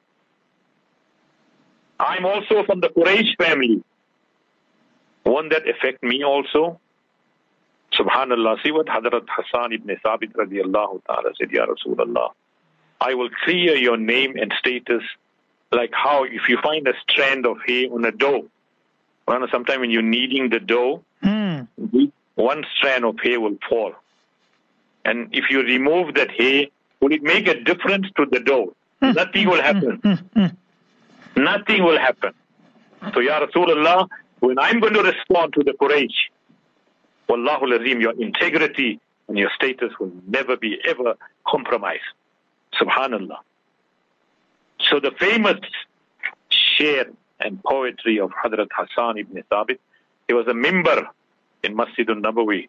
[1.99, 3.83] I'm also from the Quraysh family.
[5.25, 6.79] Won't that affect me also?
[7.99, 8.63] Subhanallah.
[8.63, 12.31] See what Hadrat Hassan ibn Thabit radiallahu ta'ala said, Ya Rasulullah.
[13.01, 15.03] I will clear your name and status
[15.73, 18.47] like how if you find a strand of hair on a dough,
[19.51, 21.67] sometime when you're kneading the dough, mm,
[22.37, 23.93] one strand of hair will fall.
[25.05, 26.67] And if you remove that hair,
[27.01, 28.75] will it make a difference to the dough?
[29.01, 29.99] Nothing will happen.
[29.99, 30.57] mm, mm.
[31.37, 32.33] Nothing will happen.
[33.15, 34.09] So, Ya Rasulullah,
[34.41, 36.31] when I'm going to respond to the Quraysh,
[37.29, 42.03] Wallahu Azim, your integrity and your status will never be ever compromised.
[42.81, 43.39] Subhanallah.
[44.81, 45.59] So the famous
[46.51, 47.07] share
[47.41, 49.79] and poetry of Hadrat Hassan ibn Thabit,
[50.29, 51.09] he was a member
[51.63, 52.69] in Masjid al-Nabawi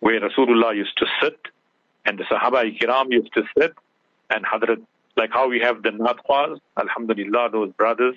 [0.00, 1.38] where Rasulullah used to sit
[2.04, 3.74] and the Sahaba Kiram used to sit
[4.30, 4.80] and Hadrat,
[5.16, 8.16] like how we have the Nathwas, Alhamdulillah, those brothers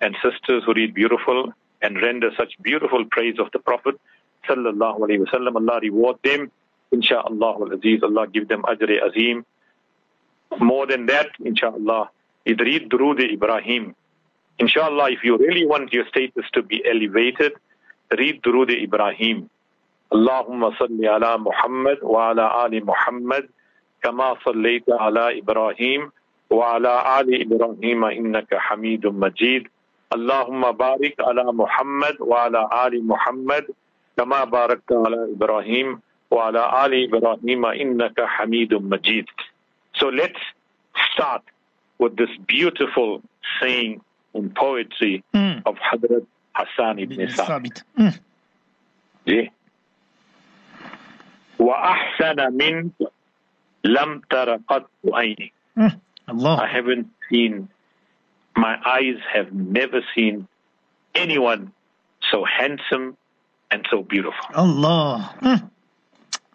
[0.00, 4.00] and sisters who read beautiful and render such beautiful praise of the Prophet
[4.48, 5.56] Sallallahu Alaihi Wasallam.
[5.56, 6.50] Allah reward them,
[6.92, 9.44] inshaAllah Aziz, Allah give them ajr azim.
[10.58, 12.08] More than that, inshaAllah,
[12.44, 13.94] is read Durood Ibrahim.
[14.60, 17.52] Insha'Allah, if you really want your status to be elevated,
[18.16, 19.48] read Durood Ibrahim.
[20.12, 23.48] Allahumma salli ala Muhammad wa ala ali Muhammad
[24.02, 26.12] kama sallayta ala Ibrahim
[26.50, 29.68] وعلى آل إبراهيم إنك حميد مجيد
[30.14, 33.64] اللهم بارك على محمد وعلى آل محمد
[34.16, 39.26] كما باركت على إبراهيم وعلى آل إبراهيم إنك حميد مجيد
[40.00, 40.42] So let's
[41.12, 41.42] start
[41.98, 43.22] with this beautiful
[43.60, 44.00] saying
[44.34, 45.62] in poetry Mm.
[45.66, 47.82] of Hadrat Hassan ibn Sabit.
[47.98, 48.18] Mm.
[49.26, 49.48] Yeah.
[51.58, 52.92] وأحسن منك
[53.84, 55.92] لم تر قط عيني Mm.
[56.29, 56.67] I Allah.
[56.67, 57.69] haven't seen,
[58.55, 60.47] my eyes have never seen
[61.13, 61.71] anyone
[62.31, 63.17] so handsome
[63.71, 64.45] and so beautiful.
[64.55, 65.35] Allah.
[65.41, 65.69] Mm.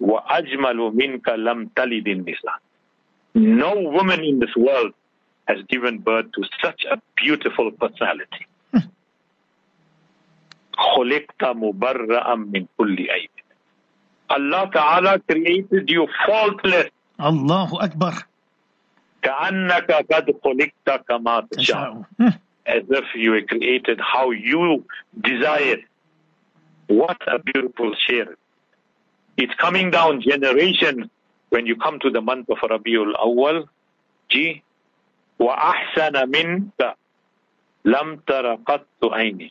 [0.01, 2.59] وَأَجْمَلُ مِنْكَ لَمْ تَلِدِ النِّسَاء
[3.35, 4.93] No woman in this world
[5.47, 8.47] has given birth to such a beautiful personality.
[10.81, 13.31] خُلِقْتَ مُبَرَّأً مِنْ كُلِّ عَيْبٍ
[14.31, 18.15] Allah Ta'ala created you faultless Allahu Akbar.
[22.67, 24.85] as if you were created how you
[25.21, 25.85] desired.
[26.87, 28.37] What a beautiful share.
[29.37, 31.07] It's coming down generations
[31.51, 33.69] when you come to the month of Rabiul Awwal.
[34.29, 34.63] Gee,
[35.41, 36.95] وَأَحْسَنَ مِنْكَ
[37.85, 39.51] لَمْ تَرَ قَطُّ عَيْنِي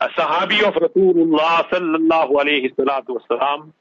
[0.00, 3.72] A Sahabi of Rasulullah sallallahu alayhi salatu wasalam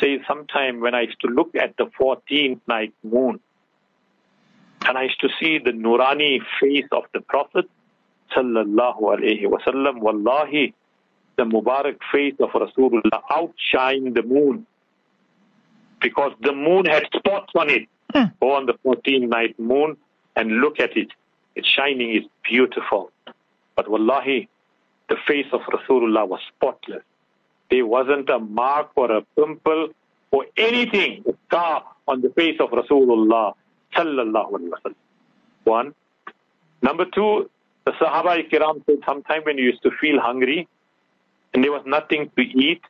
[0.00, 3.40] says sometime when I used to look at the 14th night moon,
[4.85, 7.65] and I used to see the Nurani face of the Prophet
[8.35, 9.99] sallallahu alaihi wasallam.
[9.99, 10.73] Wallahi,
[11.37, 14.65] the Mubarak face of Rasulullah outshined the moon
[16.01, 17.87] because the moon had spots on it.
[18.13, 18.33] Mm.
[18.39, 19.97] Go on the 14th night moon
[20.35, 21.09] and look at it.
[21.55, 23.11] It's shining, it's beautiful.
[23.75, 24.47] But wallahi,
[25.09, 27.03] the face of Rasulullah was spotless.
[27.69, 29.89] There wasn't a mark or a pimple
[30.31, 33.53] or anything, a scar on the face of Rasulullah
[33.97, 34.95] sallallahu alaihi wasallam.
[35.63, 35.95] One.
[36.81, 37.49] Number two,
[37.85, 40.67] the Sahaba Kiram said sometime when you used to feel hungry
[41.53, 42.81] and there was nothing to eat,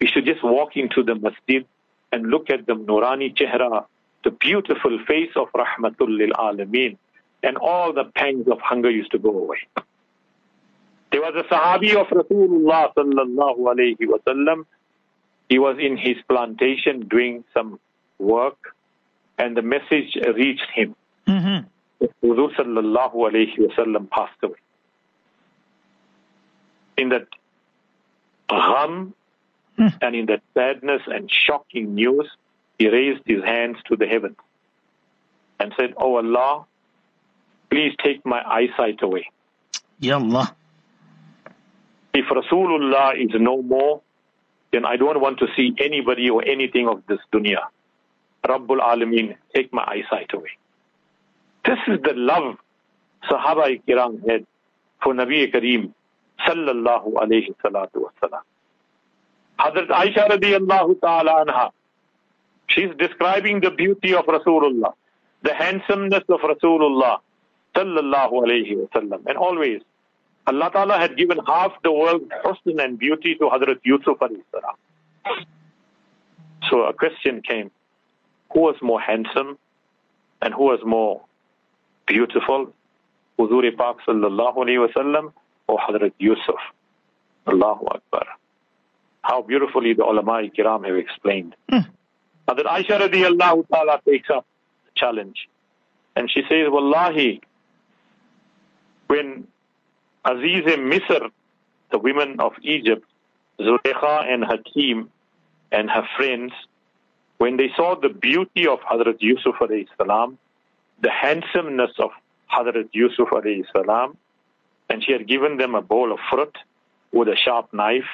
[0.00, 1.64] we should just walk into the masjid
[2.12, 3.86] and look at the Nurani Chehra,
[4.24, 6.96] the beautiful face of Rahmatul lil Alameen,
[7.42, 9.58] and all the pangs of hunger used to go away.
[11.12, 14.66] There was a Sahabi of Rasulullah sallallahu alayhi wasallam.
[15.48, 17.80] He was in his plantation doing some
[18.18, 18.74] work,
[19.40, 20.10] and the message
[20.40, 20.94] reached him.
[21.26, 21.64] Mhm.
[22.22, 24.60] Huzur sallallahu alayhi wasallam passed away.
[26.96, 27.26] In that
[28.48, 29.14] gham
[29.78, 29.96] Mm.
[30.02, 32.28] and in that sadness and shocking news,
[32.78, 34.36] he raised his hands to the heavens
[35.58, 36.66] and said, Oh Allah,
[37.70, 39.30] please take my eyesight away.
[39.98, 40.54] Ya Allah.
[42.12, 44.02] If Rasulullah is no more,
[44.72, 47.62] then I don't want to see anybody or anything of this dunya.
[48.46, 50.50] Rabbul Alameen, take my eyesight away.
[51.64, 52.56] This is the love
[53.28, 54.46] Sahaba Kiram had
[55.02, 55.92] for Nabi Kareem
[56.46, 58.04] sallallahu alayhi salatu.
[59.58, 61.70] Hazrat Aisha radiallahu ta'ala anha,
[62.68, 64.94] she's describing the beauty of Rasulullah,
[65.42, 67.18] the handsomeness of Rasulullah
[67.74, 69.26] sallallahu alayhi wasallam.
[69.26, 69.82] And always,
[70.46, 74.76] Allah Ta'ala had given half the world husn and beauty to Hazrat Yusuf alayhi salam.
[76.70, 77.70] So a question came,
[78.52, 79.58] who was more handsome
[80.42, 81.22] and who was more
[82.06, 82.72] beautiful?
[83.38, 85.32] Huzur Pak sallallahu alayhi wasallam
[85.66, 86.60] or Hazrat Yusuf?
[87.46, 88.26] Allahu Akbar.
[89.22, 91.54] How beautifully the ulama kiram have explained.
[91.70, 91.86] Mm.
[92.48, 94.44] Hazrat Aisha radiallahu ta'ala takes up
[94.84, 95.48] the challenge.
[96.16, 97.40] And she says, Wallahi,
[99.06, 99.46] when
[100.24, 101.30] Aziz Misr,
[101.90, 103.04] the women of Egypt,
[103.58, 105.10] Zulaykha and Hakim
[105.72, 106.52] and her friends,
[107.40, 110.36] when they saw the beauty of Hazrat Yusuf alayhi salam,
[111.00, 112.10] the handsomeness of
[112.52, 114.18] Hazrat Yusuf alayhi salam,
[114.90, 116.54] and she had given them a bowl of fruit
[117.12, 118.10] with a sharp knife,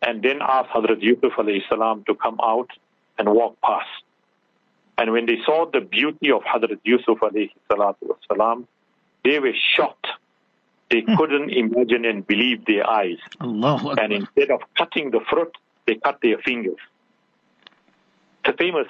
[0.00, 2.70] and then asked Hazrat Yusuf alayhi salam to come out
[3.18, 4.04] and walk past.
[4.96, 8.68] And when they saw the beauty of Hazrat Yusuf alayhi wasalam,
[9.24, 10.06] they were shocked.
[10.88, 11.16] They hmm.
[11.16, 13.18] couldn't imagine and believe their eyes.
[13.40, 14.04] Allahu Akbar.
[14.04, 15.52] And instead of cutting the fruit,
[15.88, 16.78] they cut their fingers.
[18.44, 18.88] The famous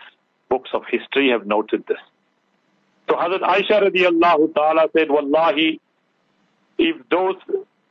[0.48, 1.98] books of history have noted this.
[3.08, 5.80] So Hazrat Aisha radiallahu ta'ala said, Wallahi,
[6.78, 7.36] if those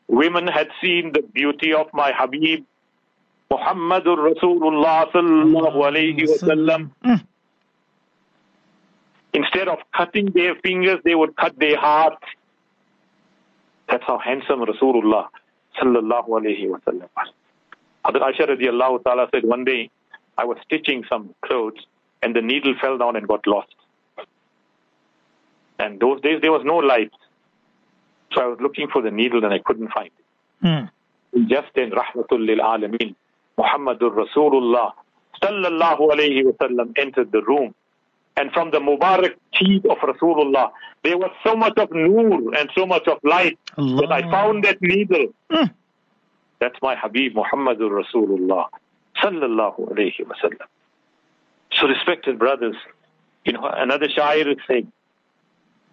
[0.08, 2.66] women had seen the beauty of my Habib,
[3.52, 6.92] Muhammadur Rasulullah sallallahu alayhi wasallam,
[9.34, 12.24] instead of cutting their fingers, they would cut their hearts.
[13.90, 15.28] That's how handsome Rasulullah
[15.80, 17.30] sallallahu alayhi wa sallam was.
[18.06, 19.90] Hazrat Aisha radiallahu ta'ala said, one day
[20.38, 21.86] I was stitching some clothes
[22.22, 23.76] and the needle fell down and got lost.
[25.80, 27.12] And those days there was no light.
[28.34, 30.66] So I was looking for the needle and I couldn't find it.
[30.66, 30.90] Mm.
[31.50, 33.16] Just then Rahmatul lil Alameen,
[33.58, 34.92] Muhammadur Rasulullah
[35.42, 37.74] sallallahu alayhi wa sallam entered the room.
[38.38, 40.72] And from the Mubarak teeth of Rasulullah,
[41.04, 44.82] there was so much of nur and so much of light that I found that
[44.82, 45.34] needle.
[45.52, 45.72] Mm.
[46.60, 48.68] That's my Habib Muhammadur Rasulullah
[49.22, 50.68] Sallallahu alayhi wa sallam.
[51.74, 52.76] So respected brothers,
[53.46, 54.92] you know, another shair is saying,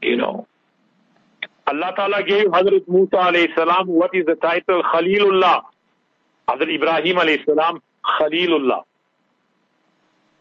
[0.03, 0.47] you know,
[1.66, 4.83] Allah Ta'ala gave Hazrat Musa alayhi salam what is the title?
[4.83, 5.62] Kalimullah.
[6.49, 8.83] Hazrat Ibrahim alayhi salam, Khalilullah.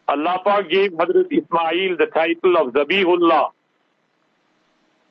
[0.08, 3.50] Allah Pak gave Hazrat Ismail the title of Zabihullah.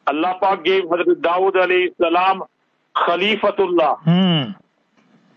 [0.07, 2.43] Allah Pak gave Hazrat Dawood alayhi salam
[2.95, 3.99] Khalifatullah.
[3.99, 4.43] Hmm.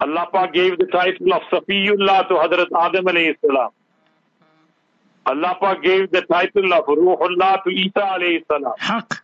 [0.02, 3.72] Allah Pak gave the title of Safiyullah to Hazrat Adam alayhi salam.
[5.26, 8.74] Allah Pak gave the title of Ruhullah to Isa alayhi salam.
[8.78, 9.24] Haq.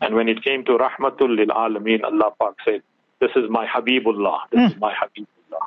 [0.00, 2.82] And when it came to Rahmatul lil Alameen, Allah Pak said,
[3.20, 4.40] This is my Habibullah.
[4.50, 5.62] This is my Habibullah.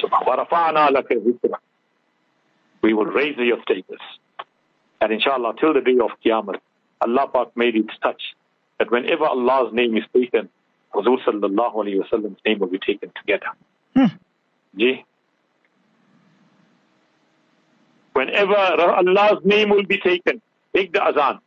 [0.00, 1.52] So, وَرَفَعْنَا لَكَ ذِكْرَ
[2.82, 4.00] We will raise your status.
[5.00, 6.56] And inshallah, till the day of Qiyamah,
[7.00, 8.20] Allah Pak made it such
[8.78, 10.48] that whenever Allah's name is taken,
[10.93, 13.47] Huzur sallallahu alayhi wa sallam's name will be taken together.
[13.95, 14.15] Hmm.
[14.77, 15.05] Ji?
[18.13, 20.41] Whenever Allah's name will be taken,
[20.75, 21.39] take the azan.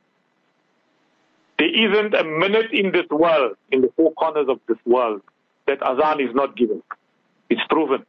[1.58, 5.22] There isn't a minute in this world, in the four corners of this world,
[5.66, 6.82] that azan is not given.
[7.50, 8.04] It's proven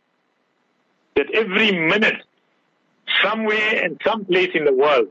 [1.15, 2.23] that every minute,
[3.21, 5.09] somewhere and some place in the world,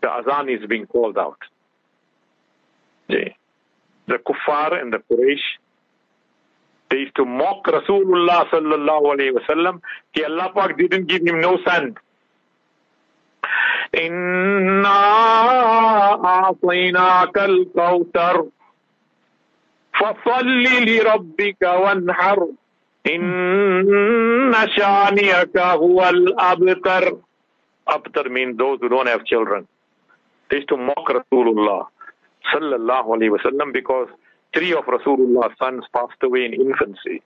[0.00, 1.38] the azan is being called out.
[3.08, 3.30] The,
[4.07, 5.45] the kuffar and the Quraysh,
[6.89, 9.81] they used to mock Rasulullah sallallahu alayhi wa sallam.
[10.13, 11.95] Ki Allah Pak didn't give him no son.
[13.93, 14.89] إنا
[16.25, 18.45] أعطيناك الكوثر
[19.99, 22.47] فصل لربك وانحر
[23.07, 27.17] إن شانئك هو الأبتر
[27.85, 29.67] Abtar means those who don't have children.
[30.49, 31.87] They used to mock Rasulullah
[32.52, 34.08] sallallahu alayhi wasallam because
[34.54, 37.22] three of Rasulullah's sons passed away in infancy.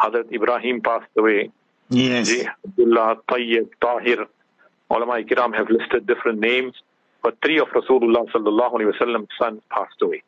[0.00, 1.50] Hazrat Ibrahim passed away.
[1.88, 2.32] Yes.
[2.64, 4.26] Abdullah, Tayyib, Tahir.
[4.90, 6.74] Ulama Ikram have listed different names,
[7.22, 10.22] but three of Rasulullah sallallahu alayhi wasallam's sons passed away.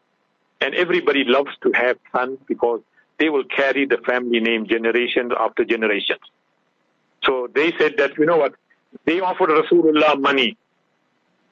[0.60, 2.80] And everybody loves to have sons because
[3.18, 6.20] they will carry the family name generations after generations.
[7.24, 8.54] So they said that, you know what,
[9.04, 10.56] they offered Rasulullah money.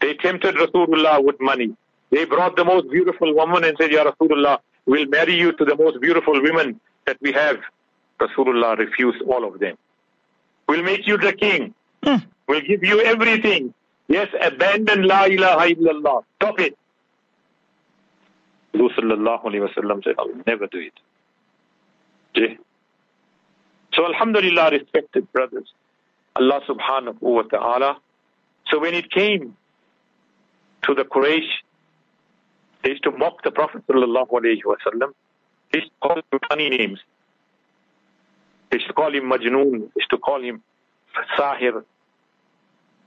[0.01, 1.76] They tempted Rasulullah with money.
[2.14, 5.74] They brought the most beautiful woman and said, Ya Rasulullah, we'll marry you to the
[5.74, 7.56] most beautiful women that we have.
[8.20, 9.76] Rasulullah refused all of them.
[10.68, 11.74] We'll make you the king.
[12.04, 12.18] Hmm.
[12.46, 13.74] We'll give you everything.
[14.06, 16.22] Yes, abandon La ilaha illallah.
[16.36, 16.78] Stop it.
[18.74, 20.92] Rasul sallallahu alayhi wa sallam said, I'll never do it.
[22.36, 22.58] Okay?
[23.92, 25.66] So Alhamdulillah, respected brothers,
[26.36, 27.96] Allah subhanahu wa ta'ala.
[28.70, 29.56] So when it came
[30.82, 31.48] to the Quraysh,
[32.85, 34.76] they used to mock the Prophet sallallahu alayhi wa.
[35.72, 37.01] They used to call him funny names.
[38.70, 39.80] They used to call him Majnoon.
[39.80, 40.62] They used to call him
[41.39, 41.82] Sahir,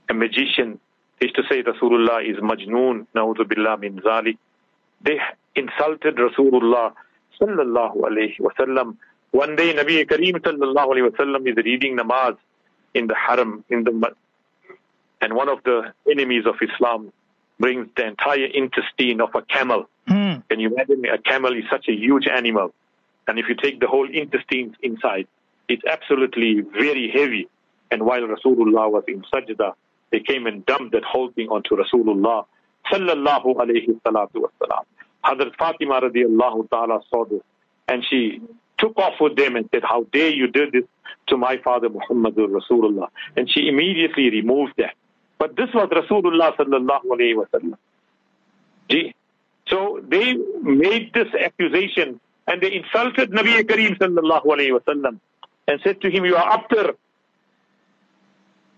[0.08, 0.80] a magician.
[1.20, 4.36] They used to say Rasulullah is Majnoon, na'udhu billah min zali.
[5.00, 5.18] They
[5.54, 6.92] insulted Rasulullah
[7.40, 8.96] sallallahu alayhi wa sallam.
[9.30, 12.36] One day Nabi Kareem sallallahu alayhi wa sallam is reading namaz
[12.94, 13.92] in the haram, in the
[15.20, 17.12] and one of the enemies of Islam
[17.58, 19.88] brings the entire intestine of a camel.
[20.06, 20.36] Hmm.
[20.48, 22.72] Can you imagine a camel is such a huge animal?
[23.26, 25.26] And if you take the whole intestines inside,
[25.68, 27.48] it's absolutely very heavy.
[27.90, 29.74] And while Rasulullah was in sajda,
[30.10, 32.46] they came and dumped that whole thing onto Rasulullah
[32.90, 34.84] sallallahu alayhi salatu wasalam.
[35.24, 37.42] Hazrat Fatima radiallahu ta'ala saw this
[37.88, 38.40] and she
[38.78, 40.84] took off with them and said, How dare you do this
[41.28, 43.08] to my father Muhammadur Rasulullah?
[43.36, 44.94] And she immediately removed that.
[45.38, 49.14] But this was Rasulullah sallallahu alayhi wa sallam.
[49.68, 55.20] So they made this accusation and they insulted Nabi Kareem sallallahu alayhi wa sallam
[55.68, 56.94] and said to him, You are after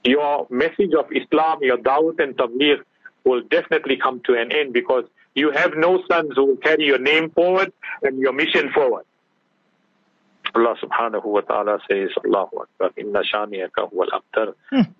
[0.05, 2.81] your message of Islam, your da'wat and tabligh
[3.25, 5.05] will definitely come to an end because
[5.35, 9.05] you have no sons who will carry your name forward and your mission forward.
[10.55, 14.55] Allah subhanahu wa ta'ala says, Allahu Akbar, inna shaniyaka huwa al-abtar.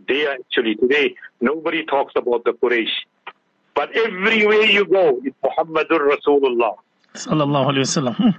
[0.07, 2.95] They actually, today, nobody talks about the Quraysh.
[3.75, 6.77] But everywhere you go, it's Muhammadur Rasulullah.
[7.15, 8.15] Sallallahu alayhi wasallam.
[8.17, 8.31] Hmm.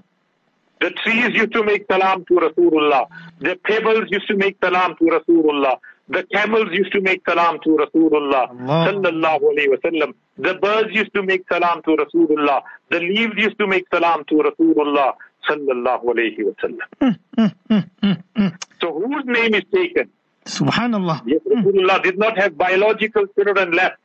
[0.79, 3.07] The trees used to make salam to Rasulullah.
[3.39, 5.77] The pebbles used to make salam to Rasulullah.
[6.09, 8.49] The camels used to make salam to Rasulullah.
[8.51, 10.13] Sallallahu alayhi wa sallam.
[10.37, 12.61] The birds used to make salam to Rasulullah.
[12.89, 15.13] The leaves used to make salam to Rasulullah.
[15.49, 17.15] Sallallahu alayhi wa sallam.
[17.37, 18.47] Hmm, hmm, hmm,
[18.79, 20.09] so whose name is taken?
[20.45, 21.21] Subhanallah.
[21.25, 23.97] Yes, Rasulullah did not have biological children left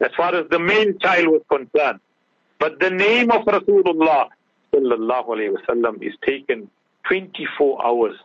[0.00, 2.00] as far as the male child was concerned.
[2.58, 4.28] But the name of Rasulullah
[4.72, 6.68] sallallahu alayhi wasallam is taken
[7.08, 8.16] 24 hours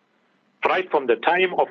[0.65, 1.67] right from the time of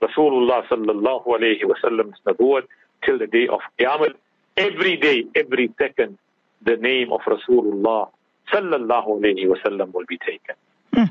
[0.00, 2.62] Rasulullah sallallahu alayhi wa sallam's nabuwat
[3.04, 4.14] till the day of Qiyamah,
[4.56, 6.18] every day, every second,
[6.64, 8.10] the name of Rasulullah
[8.53, 10.55] sallallahu alayhi wa sallam will be taken.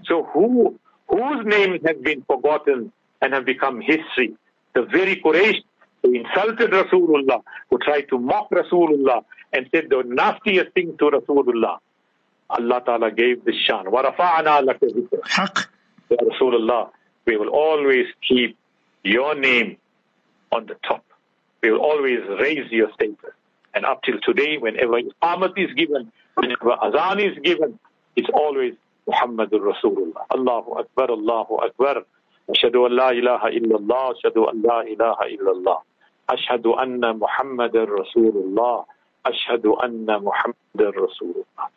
[0.06, 0.78] So who
[1.08, 2.92] whose names have been forgotten
[3.22, 4.34] and have become history?
[4.74, 5.62] The very Quraysh
[6.02, 11.78] who insulted Rasulullah, who tried to mock Rasulullah and said the nastiest thing to Rasulullah.
[12.50, 13.86] Allah Ta'ala gave this shan.
[13.86, 15.66] وَرَفَعْنَا لَكَ ذِكْرَ حق
[16.10, 16.90] Ya Rasulullah,
[17.26, 18.56] we will always keep
[19.02, 19.76] your name
[20.52, 21.04] on the top.
[21.62, 23.34] We will always raise your status.
[23.74, 27.79] And up till today, whenever Iqamat is given, whenever Azan is given,
[28.15, 28.73] it's always
[29.07, 30.25] Muhammadur Rasulullah.
[30.33, 32.03] Allahu Akbar, Allahu Akbar.
[32.49, 35.81] Ashhadu an la ilaha illallah, ashhadu an la ilaha illallah.
[36.29, 38.85] Ashhadu anna Muhammadar Rasulullah.
[39.25, 41.67] Ashhadu anna Muhammadar Rasulullah.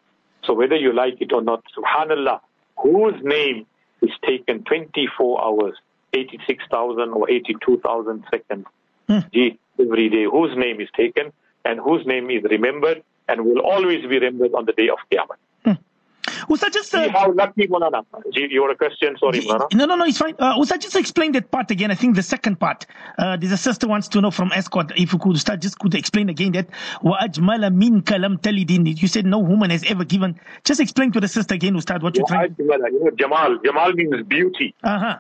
[0.44, 2.40] So whether you like it or not, subhanallah,
[2.78, 3.66] whose name
[4.02, 5.74] is taken 24 hours,
[6.12, 8.66] 86,000 or 82,000 seconds
[9.08, 9.18] hmm.
[9.32, 11.32] Gee, every day, whose name is taken
[11.64, 15.36] and whose name is remembered and will always be remembered on the day of Qiyamah.
[15.64, 16.52] Hmm.
[16.52, 18.04] Ustad, just uh, how lucky Mulana.
[18.32, 19.72] You had a question, sorry, Mulana.
[19.72, 20.34] No, no, no, it's fine.
[20.38, 21.90] Uh, that just explain that part again.
[21.90, 22.86] I think the second part.
[23.18, 25.94] Uh, there's a sister wants to know from Escort if you could start just could
[25.94, 26.68] explain again that
[27.02, 30.38] وَأَجْمَلَ مِنْكَ لَمْ تَلِدِنِ You said no woman has ever given.
[30.64, 32.54] Just explain to the sister again, Ustad, what you're trying.
[32.58, 33.58] You know, Jamal.
[33.64, 34.74] Jamal means beauty.
[34.82, 35.18] Uh huh.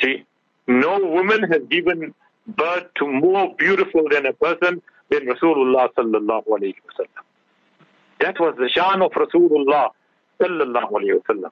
[0.00, 0.24] See,
[0.66, 2.14] no woman has given
[2.46, 7.22] birth to more beautiful than a person than Rasulullah sallallahu alayhi wasallam.
[8.20, 9.90] That was the shan of Rasulullah
[10.40, 11.50] sallallahu alayhi wasallam.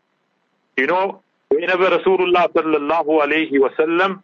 [0.76, 4.22] You know, whenever Rasulullah sallallahu alayhi wasallam,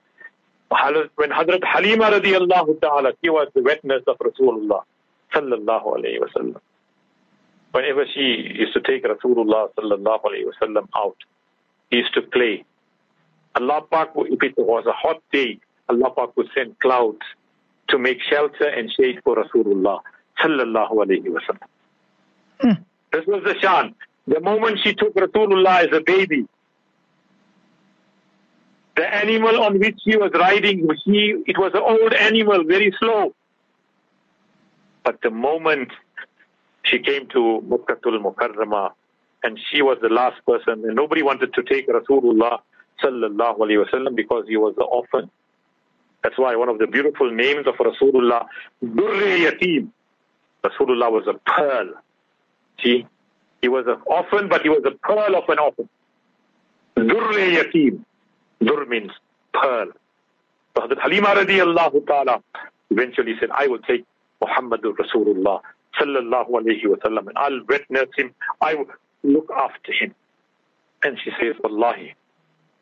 [1.17, 4.83] when Hazrat Halima radiallahu ta'ala, she was the witness of Rasulullah
[5.35, 6.61] sallallahu alayhi wasallam.
[7.73, 11.17] Whenever she used to take Rasulullah sallallahu alayhi wasallam out,
[11.91, 12.65] he used to play.
[13.57, 15.59] Allah Pak, if it was a hot day,
[15.89, 17.23] Allah Pak would send clouds
[17.89, 20.01] to make shelter and shade for Rasulullah
[20.43, 21.69] sallallahu alayhi wa sallam.
[22.61, 22.83] Hmm.
[23.13, 23.95] This was the shan.
[24.27, 26.47] The moment she took Rasulullah as a baby,
[28.97, 33.35] the animal on which she was riding, he, it was an old animal, very slow.
[35.05, 35.91] But the moment
[36.85, 38.93] she came to Makkatul Mukarrama,
[39.43, 42.61] and she was the last person, and nobody wanted to take Rasulullah
[43.03, 45.31] sallallahu alayhi wasallam because he was the orphan.
[46.25, 48.47] That's why one of the beautiful names of Rasulullah,
[48.83, 49.91] Durri Yatim.
[50.65, 51.91] Rasulullah was a pearl.
[52.83, 53.07] See,
[53.61, 55.89] he was an orphan, but he was a pearl of an orphan.
[56.97, 58.01] Durri Yatim.
[58.65, 59.11] Dur means
[59.53, 59.89] pearl.
[60.75, 62.43] So Hazrat Halima radiallahu ta'ala
[62.91, 64.07] eventually said, I will take
[64.43, 65.61] Muhammadur Rasulullah
[66.01, 68.35] sallallahu alayhi wa sallam and I'll witness him.
[68.63, 68.87] I will
[69.23, 70.15] look after him.
[71.03, 72.15] And she says, Wallahi,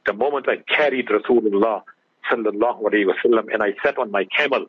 [0.07, 1.83] the moment I carried Rasulullah
[2.31, 4.67] sallallahu alayhi wa sallam and I sat on my camel,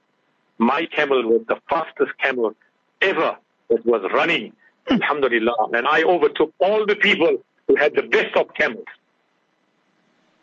[0.57, 2.53] my camel was the fastest camel
[3.01, 3.37] ever
[3.69, 4.53] that was running,
[4.89, 5.69] alhamdulillah.
[5.73, 7.37] And I overtook all the people
[7.67, 8.85] who had the best of camels.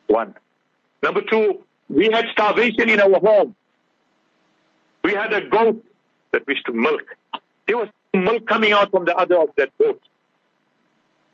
[0.07, 0.35] One.
[1.03, 3.55] Number two, we had starvation in our home.
[5.03, 5.85] We had a goat
[6.33, 7.03] that wished to milk.
[7.67, 10.01] There was milk coming out from the other of that goat.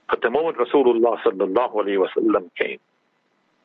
[0.09, 2.79] But the moment Rasulullah sallallahu alayhi wa sallam came,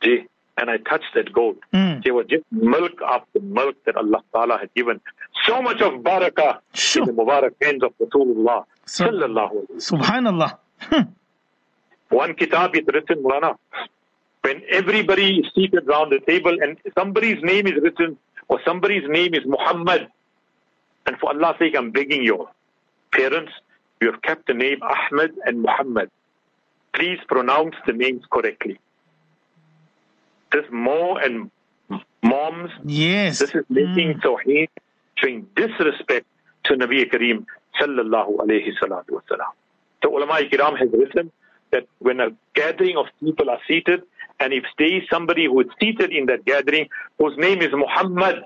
[0.01, 0.25] gee,
[0.61, 2.03] and I touched that goat, Mm.
[2.03, 5.01] there was just milk after milk that Allah Ta'ala had given.
[5.47, 7.03] So much of barakah Sure.
[7.03, 10.01] in the Mubarak hands of Rasulullah So- sallallahu alayhi wa sallam.
[10.03, 10.51] Subhanallah.
[10.91, 11.05] Hmm.
[12.09, 13.57] One kitab is written, Mulana.
[14.43, 19.33] When everybody is seated around the table and somebody's name is written or somebody's name
[19.33, 20.07] is Muhammad,
[21.05, 22.47] and for Allah's sake, I'm begging you,
[23.11, 23.53] parents,
[24.01, 26.09] you have kept the name Ahmed and Muhammad.
[26.93, 28.79] Please pronounce the names correctly.
[30.51, 31.49] This mo and
[32.23, 33.39] moms, Yes.
[33.39, 34.67] this is making tauheen,
[35.15, 36.25] showing disrespect
[36.65, 37.45] to Nabi Kareem
[37.79, 39.51] sallallahu alayhi salatu wasalam.
[40.01, 41.31] The ulama kiram has written
[41.71, 44.03] that when a gathering of people are seated,
[44.39, 48.43] and if there is somebody who is seated in that gathering whose name is Muhammad,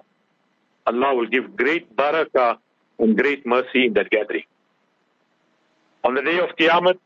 [0.86, 2.58] Allah will give great barakah
[3.00, 4.44] and great mercy in that gathering.
[6.04, 6.98] On the day of Qiyamah,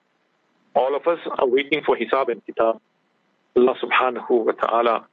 [0.76, 2.82] all of us are waiting for Hisab and Kitab.
[3.56, 5.06] Allah subhanahu wa ta'ala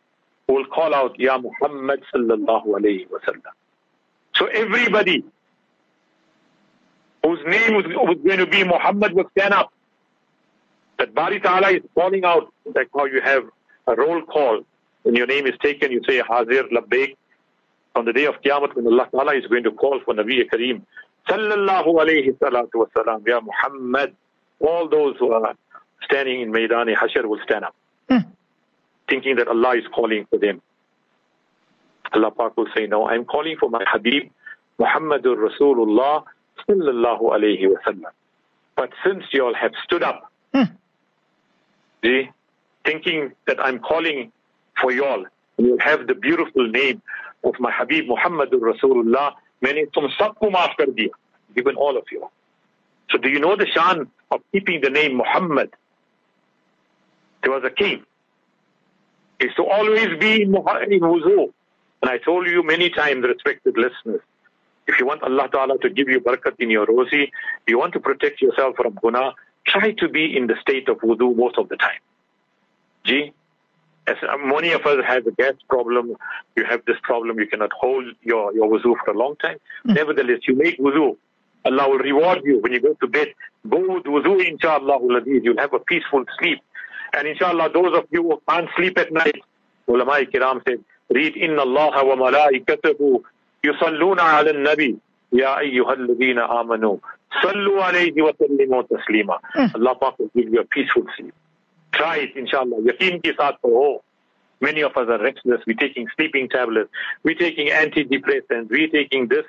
[0.49, 3.53] will call out, Ya Muhammad sallallahu alayhi wa sallam.
[4.35, 5.25] So everybody
[7.25, 9.73] whose name was, was going to be Muhammad will stand up.
[10.99, 13.45] That Bari Ta'ala is calling out, like how you have
[13.87, 14.63] a roll call.
[15.03, 17.17] When your name is taken, you say Hazir Labbaik.
[17.95, 20.83] On the day of Qiyamah, when Allah Ta'ala is going to call for Nabi Kareem,
[21.29, 24.15] Sallallahu alayhi salatu wa salam, Ya Muhammad,
[24.61, 25.55] all those who are
[26.05, 27.75] standing in Maidani Hashar will stand up.
[28.09, 28.29] Hmm.
[29.09, 30.61] Thinking that Allah is calling for them.
[32.13, 34.31] Allah Pak will say, No, I'm calling for my Habib,
[34.79, 36.25] Muhammadur Rasulullah
[36.69, 38.11] sallallahu alayhi wasallam.
[38.77, 40.65] But since you all have stood up, hmm.
[42.05, 42.31] see,
[42.85, 44.33] thinking that I'm calling
[44.81, 45.25] for you all,
[45.59, 47.01] you have the beautiful name
[47.45, 50.71] of my Habib Muhammadur Rasulullah, many tum sabko maaf
[51.55, 52.29] given all of you.
[53.11, 55.71] So do you know the shan of keeping the name Muhammad
[57.47, 58.03] there was a king.
[59.39, 61.53] Is to always be in wuzu.
[62.03, 64.21] And I told you many times, respected listeners,
[64.89, 67.31] if you want Allah Ta'ala to give you barakat in your rozi,
[67.69, 69.33] you want to protect yourself from guna,
[69.65, 72.01] try to be in the state of wudu most of the time.
[73.05, 73.33] Gee,
[74.09, 76.17] as many of us have a gas problem,
[76.57, 79.59] you have this problem, you cannot hold your, your wuzu for a long time.
[79.85, 79.93] Hmm.
[79.93, 81.17] Nevertheless, you make wuzu.
[81.65, 83.29] Allah will reward you when you go to bed.
[83.69, 86.61] Go with wuzu, inshallah, you'll have a peaceful sleep.
[87.13, 89.43] And inshallah, those of you who can't sleep at night,
[89.89, 93.23] ulama kiram said, read inna Allah wa malaikatahu
[93.63, 94.99] yusalluna ala nabi
[95.33, 97.01] ya ayyuhalladhina amanu
[97.43, 99.39] sallu alayhi wa sallimu taslima.
[99.53, 99.67] Hmm.
[99.75, 101.35] Allah Pak will give you a peaceful sleep.
[101.93, 102.79] Try it, inshallah.
[102.83, 104.03] Yaqeen ke saath ho.
[104.61, 105.61] Many of us are restless.
[105.67, 106.91] We're taking sleeping tablets.
[107.23, 108.71] We're taking antidepressants.
[108.71, 109.45] We're taking this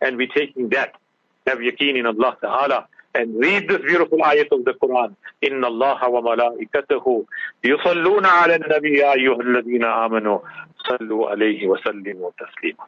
[0.00, 0.94] and we're taking that.
[1.46, 5.15] Have yaqeen in Allah Ta'ala and read this beautiful ayat of the Quran.
[5.43, 7.25] إن الله وملائكته
[7.63, 10.39] يصلون على النبي يا أيها الذين آمنوا
[10.87, 12.85] صلوا عليه وسلموا تسليما.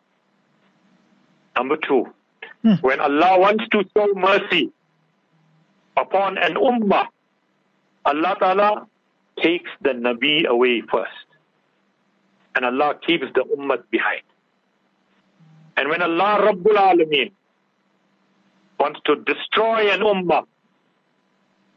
[1.57, 2.07] Number two,
[2.81, 4.71] when Allah wants to show mercy
[5.95, 7.07] upon an ummah,
[8.05, 8.87] Allah Ta'ala
[9.41, 11.27] takes the Nabi away first.
[12.55, 14.23] And Allah keeps the ummah behind.
[15.77, 17.31] And when Allah Rabbul Alameen
[18.80, 20.44] wants to destroy an ummah,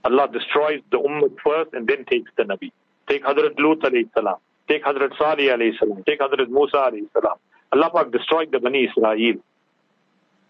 [0.05, 2.71] Allah destroys the ummah first and then takes the Nabi.
[3.07, 4.37] Take Hazrat Lut alayhi salam.
[4.67, 6.03] Take Hazrat Salih alayhi salam.
[6.07, 7.37] Take Hazrat Musa alayhi salam.
[7.73, 9.35] Allah Pak destroyed the Bani Israel.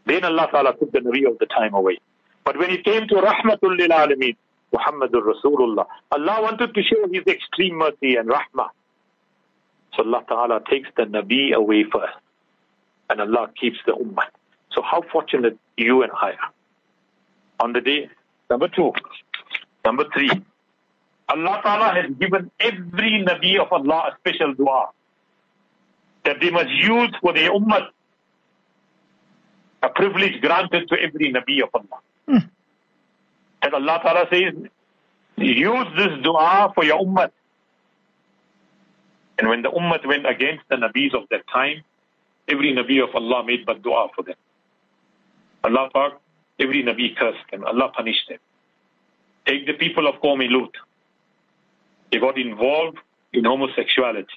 [0.05, 1.97] Then Allah Ta'ala took the Nabi of the time away.
[2.43, 4.35] But when it came to Rahmatul lil Alameen,
[4.73, 8.69] Muhammadur Rasulullah, Allah wanted to show His extreme mercy and Rahmah.
[9.95, 12.17] So Allah Ta'ala takes the Nabi away first.
[13.09, 14.27] And Allah keeps the Ummah.
[14.73, 16.51] So how fortunate you and I are.
[17.59, 18.09] On the day,
[18.49, 18.91] number two,
[19.85, 20.31] number three,
[21.29, 24.89] Allah Ta'ala has given every Nabi of Allah a special dua
[26.25, 27.87] that they must use for their ummah.
[29.81, 31.99] A privilege granted to every Nabi of Allah.
[32.27, 32.47] Hmm.
[33.61, 34.53] And Allah Ta'ala says,
[35.37, 37.29] use this dua for your ummah.
[39.37, 41.83] And when the ummah went against the Nabis of that time,
[42.47, 44.35] every Nabi of Allah made but dua for them.
[45.63, 46.13] Allah Pak,
[46.59, 47.63] every Nabi cursed them.
[47.65, 48.39] Allah punished them.
[49.45, 50.71] Take the people of Qawmi Lut.
[52.11, 52.97] They got involved
[53.33, 54.27] in homosexuality.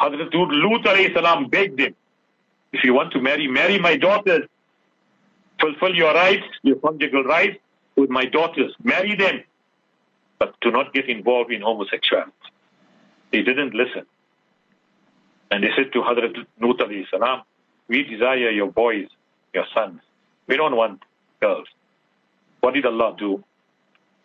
[0.00, 1.94] Hazrat Lut alayhi salam begged them,
[2.72, 4.46] if you want to marry, marry my daughters.
[5.60, 7.56] Fulfill your rights, your conjugal rights
[7.96, 8.74] with my daughters.
[8.82, 9.42] Marry them.
[10.38, 12.32] But do not get involved in homosexuality.
[13.32, 14.04] They didn't listen.
[15.50, 17.42] And they said to Hazrat Lut alayhi salam,
[17.88, 19.06] we desire your boys,
[19.56, 20.00] your sons.
[20.46, 21.02] We don't want
[21.40, 21.66] girls.
[22.60, 23.42] What did Allah do?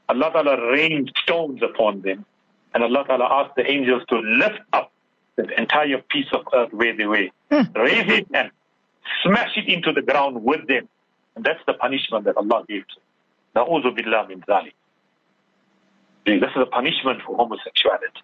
[0.10, 2.26] Allah Ta'ala rained stones upon them.
[2.74, 4.92] And Allah Ta'ala asked the angels to lift up
[5.38, 7.30] the entire piece of earth where they were.
[7.52, 7.72] Hmm.
[7.76, 8.52] Raise it and
[9.24, 10.88] smash it into the ground with them.
[11.36, 13.66] And that's the punishment that Allah gave to them.
[13.66, 14.44] Na'udhu billah min.
[16.26, 18.22] This is a punishment for homosexuality.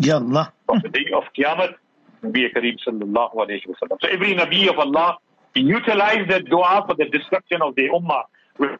[0.00, 0.52] Ya Allah.
[0.68, 1.74] On the day of Qiyamah,
[2.22, 3.98] Nabi Kareem sallallahu alayhi wa sallam.
[4.00, 5.18] So every Nabi of Allah
[5.60, 8.24] utilized that dua for the destruction of the ummah
[8.58, 8.78] with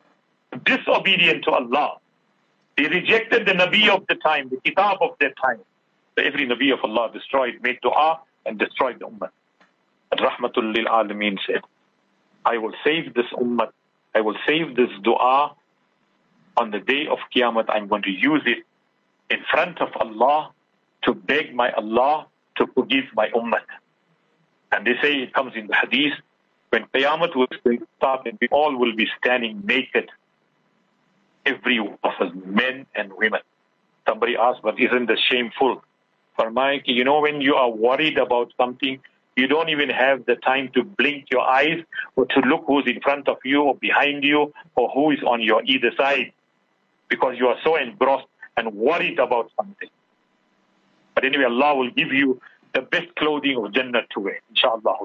[0.65, 1.99] disobedient to Allah.
[2.77, 5.61] They rejected the Nabi of the time, the Kitab of their time.
[6.19, 9.31] So every Nabi of Allah destroyed, made dua and destroyed the ummah.
[10.13, 11.63] And Rahmatul lil Alameen said,
[12.45, 13.71] I will save this ummah,
[14.15, 15.55] I will save this dua
[16.57, 17.65] on the day of Qiyamah.
[17.69, 18.65] I'm going to use it
[19.31, 20.53] in front of Allah
[21.03, 23.61] to beg my Allah to forgive my ummah.
[24.73, 26.15] And they say it comes in the hadith,
[26.71, 27.47] when Qiyamah will
[27.99, 30.11] start and we all will be standing naked,
[31.45, 33.41] every one of us, men and women.
[34.09, 35.83] Somebody asked, but isn't this shameful?
[36.37, 39.01] For Mike, you know, when you are worried about something,
[39.37, 41.83] you don't even have the time to blink your eyes
[42.15, 45.43] or to look who's in front of you or behind you or who is on
[45.43, 46.33] your either side
[47.09, 49.89] because you are so engrossed and worried about something.
[51.15, 52.41] But anyway, Allah will give you
[52.77, 54.97] the best clothing of Jannah to wear, inshallah.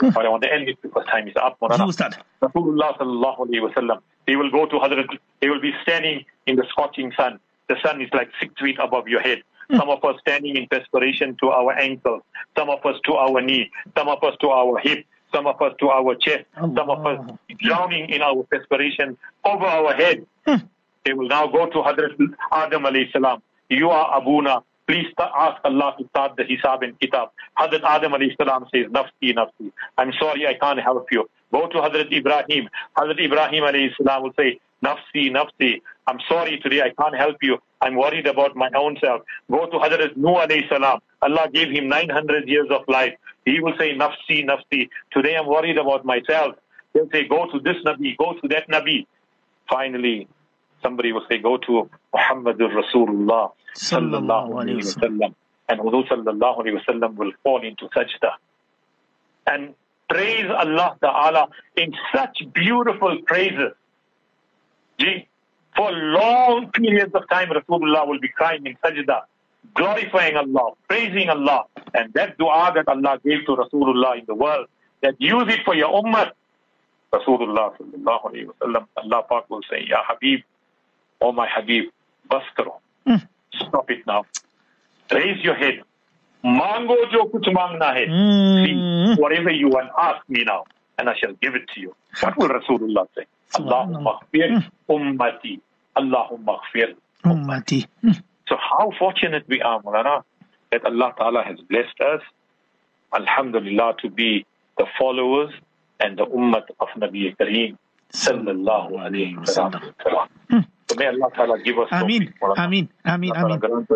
[0.00, 0.10] Hmm.
[0.10, 1.58] but I want to end it because time is up.
[1.60, 5.08] Rasulullah sallallahu alayhi wa sallam, he will go to Hazrat,
[5.40, 7.40] he will be standing in the scorching sun.
[7.68, 9.38] The sun is like six feet above your head.
[9.70, 9.78] Hmm.
[9.78, 12.20] Some of us standing in perspiration to our ankle.
[12.56, 13.70] Some of us to our knee.
[13.96, 15.06] Some of us to our hip.
[15.34, 16.44] Some of us to our chest.
[16.54, 17.18] Some of us
[17.58, 20.26] drowning in our perspiration over our head.
[20.46, 20.66] Hmm.
[21.06, 22.14] They will now go to Hadrat
[22.52, 23.42] Adam alayhi salam.
[23.70, 24.62] You are Abuna.
[24.86, 27.30] Please ask Allah to start the Hisab and Kitab.
[27.58, 29.72] Hadrat Adam alayhi salam says, Nafsi, Nafsi.
[29.98, 31.28] I'm sorry, I can't help you.
[31.52, 32.68] Go to Hadrat Ibrahim.
[32.96, 35.82] Hadrat Ibrahim alayhi salam will say, Nafsi, Nafsi.
[36.06, 37.58] I'm sorry today, I can't help you.
[37.80, 39.22] I'm worried about my own self.
[39.50, 41.00] Go to Hadrat Nuh salam.
[41.20, 43.14] Allah gave him 900 years of life.
[43.44, 44.88] He will say, Nafsi, Nafsi.
[45.12, 46.54] Today I'm worried about myself.
[46.92, 49.06] He'll say, go to this Nabi, go to that Nabi.
[49.68, 50.28] Finally,
[50.82, 55.34] somebody will say, go to Muhammadur Rasulullah sallallahu alayhi wa sallam.
[55.68, 58.32] And Huzur sallallahu alayhi wa sallam will fall into sajda.
[59.46, 59.74] And
[60.08, 63.72] praise Allah Ta'ala in such beautiful praises.
[64.98, 65.28] Gee,
[65.76, 69.22] for long periods of time, Rasulullah will be crying in sajda,
[69.74, 71.64] glorifying Allah, praising Allah.
[71.94, 74.66] And that dua that Allah gave to Rasulullah in the world,
[75.02, 76.30] that use it for your ummah.
[77.12, 80.40] Rasulullah sallallahu alayhi wa sallam, Allah Pak will say, Ya Habib,
[81.20, 81.90] oh my Habib,
[82.28, 82.80] bas karo.
[83.06, 83.16] Hmm.
[83.54, 84.24] Stop it now.
[85.10, 85.82] Raise your head.
[86.42, 88.06] Mango jo kuch mangna hai.
[88.06, 88.64] Hmm.
[88.64, 90.64] See, whatever you want, ask me now,
[90.98, 91.94] and I shall give it to you.
[92.20, 93.26] What will Rasulullah say?
[93.54, 94.92] Allahumma khfir hmm.
[94.92, 95.60] ummati.
[95.96, 96.94] Allahumma khfir.
[97.24, 97.86] Ummati.
[98.48, 100.22] So how fortunate we are, Mulana,
[100.70, 102.22] that Allah Ta'ala has blessed us,
[103.14, 104.46] Alhamdulillah, to be
[104.78, 105.52] the followers
[106.00, 107.76] and the ummah of Nabi Kareem.
[108.12, 110.66] Sallallahu alayhi wa sallam
[110.96, 112.32] may Allah Ta'ala give us Ameen.
[112.56, 112.88] Ameen.
[113.04, 113.32] Ameen.
[113.36, 113.88] Allah grant.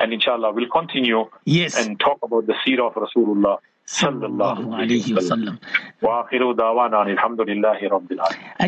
[0.00, 1.76] And inshallah, we'll continue yes.
[1.76, 3.58] and talk about the seerah of Rasulullah.
[3.92, 4.86] I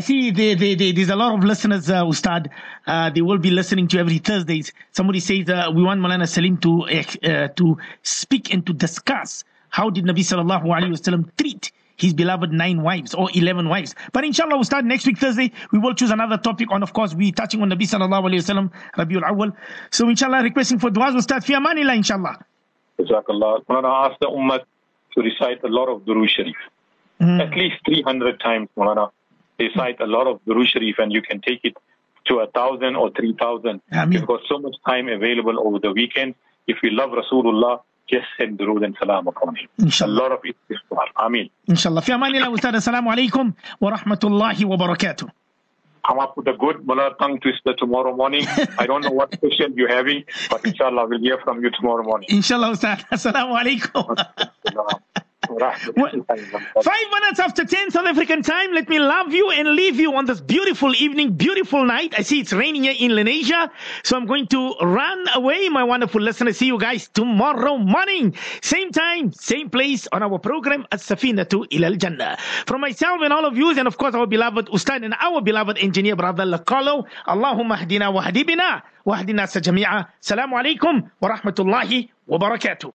[0.00, 2.50] see they, they, they, there's a lot of listeners, uh, Ustad.
[2.86, 4.72] Uh, they will be listening to every Thursdays.
[4.90, 9.44] Somebody says uh, we want Malana Sarrim to eh, uh, to speak and to discuss
[9.68, 11.70] how did Nabi Sallallahu Alaihi Wasallam treat
[12.02, 13.94] his beloved nine wives or eleven wives.
[14.12, 15.52] But inshallah, we'll start next week Thursday.
[15.70, 18.70] We will choose another topic on, of course, we touching on Nabi sallallahu alaihi wasallam,
[18.96, 19.56] Rabiul Awwal.
[19.90, 21.12] So inshallah, requesting for du'as.
[21.12, 22.44] We'll start fi amanillah, inshallah.
[22.98, 23.64] Jazakallah.
[23.66, 24.60] Mulana asked the ummah
[25.14, 26.56] to recite a lot of Durood Sharif.
[27.20, 27.40] Hmm.
[27.40, 29.10] At least 300 times, Mulana.
[29.58, 31.76] Recite a lot of Durood Sharif and you can take it
[32.26, 33.80] to a thousand or 3,000.
[34.10, 36.34] You've got so much time available over the weekend.
[36.66, 39.68] If you love Rasulullah, just send Durood and Salam upon him.
[39.78, 40.12] Inshallah.
[40.12, 41.08] A lot of it is Quran.
[41.16, 41.50] Ameen.
[41.68, 42.02] Inshallah.
[42.02, 42.74] Fi amanillah, Ustad.
[42.74, 45.30] Assalamu alaikum wa rahmatullahi wa barakatuh.
[46.06, 48.44] come up with a good mullah tongue twister tomorrow morning.
[48.78, 52.28] I don't know what special you're having, but inshallah we'll hear from you tomorrow morning.
[52.30, 53.04] Inshallah, Ustad.
[53.12, 54.04] Assalamu alaikum.
[55.58, 60.24] Five minutes after 10 South African time, let me love you and leave you on
[60.26, 62.14] this beautiful evening, beautiful night.
[62.16, 63.70] I see it's raining here in Lenasia,
[64.02, 66.58] so I'm going to run away, my wonderful listeners.
[66.58, 68.34] See you guys tomorrow morning.
[68.62, 72.36] Same time, same place on our program, at Safina to Ilal Jannah.
[72.66, 75.78] From myself and all of you, and of course our beloved Ustad and our beloved
[75.78, 80.06] engineer, brother Lakalo, Allahumma hadina wa hadibina wa hadina sa jami'a.
[80.20, 82.90] Salamu alaikum wa rahmatullahi wa barakatuh.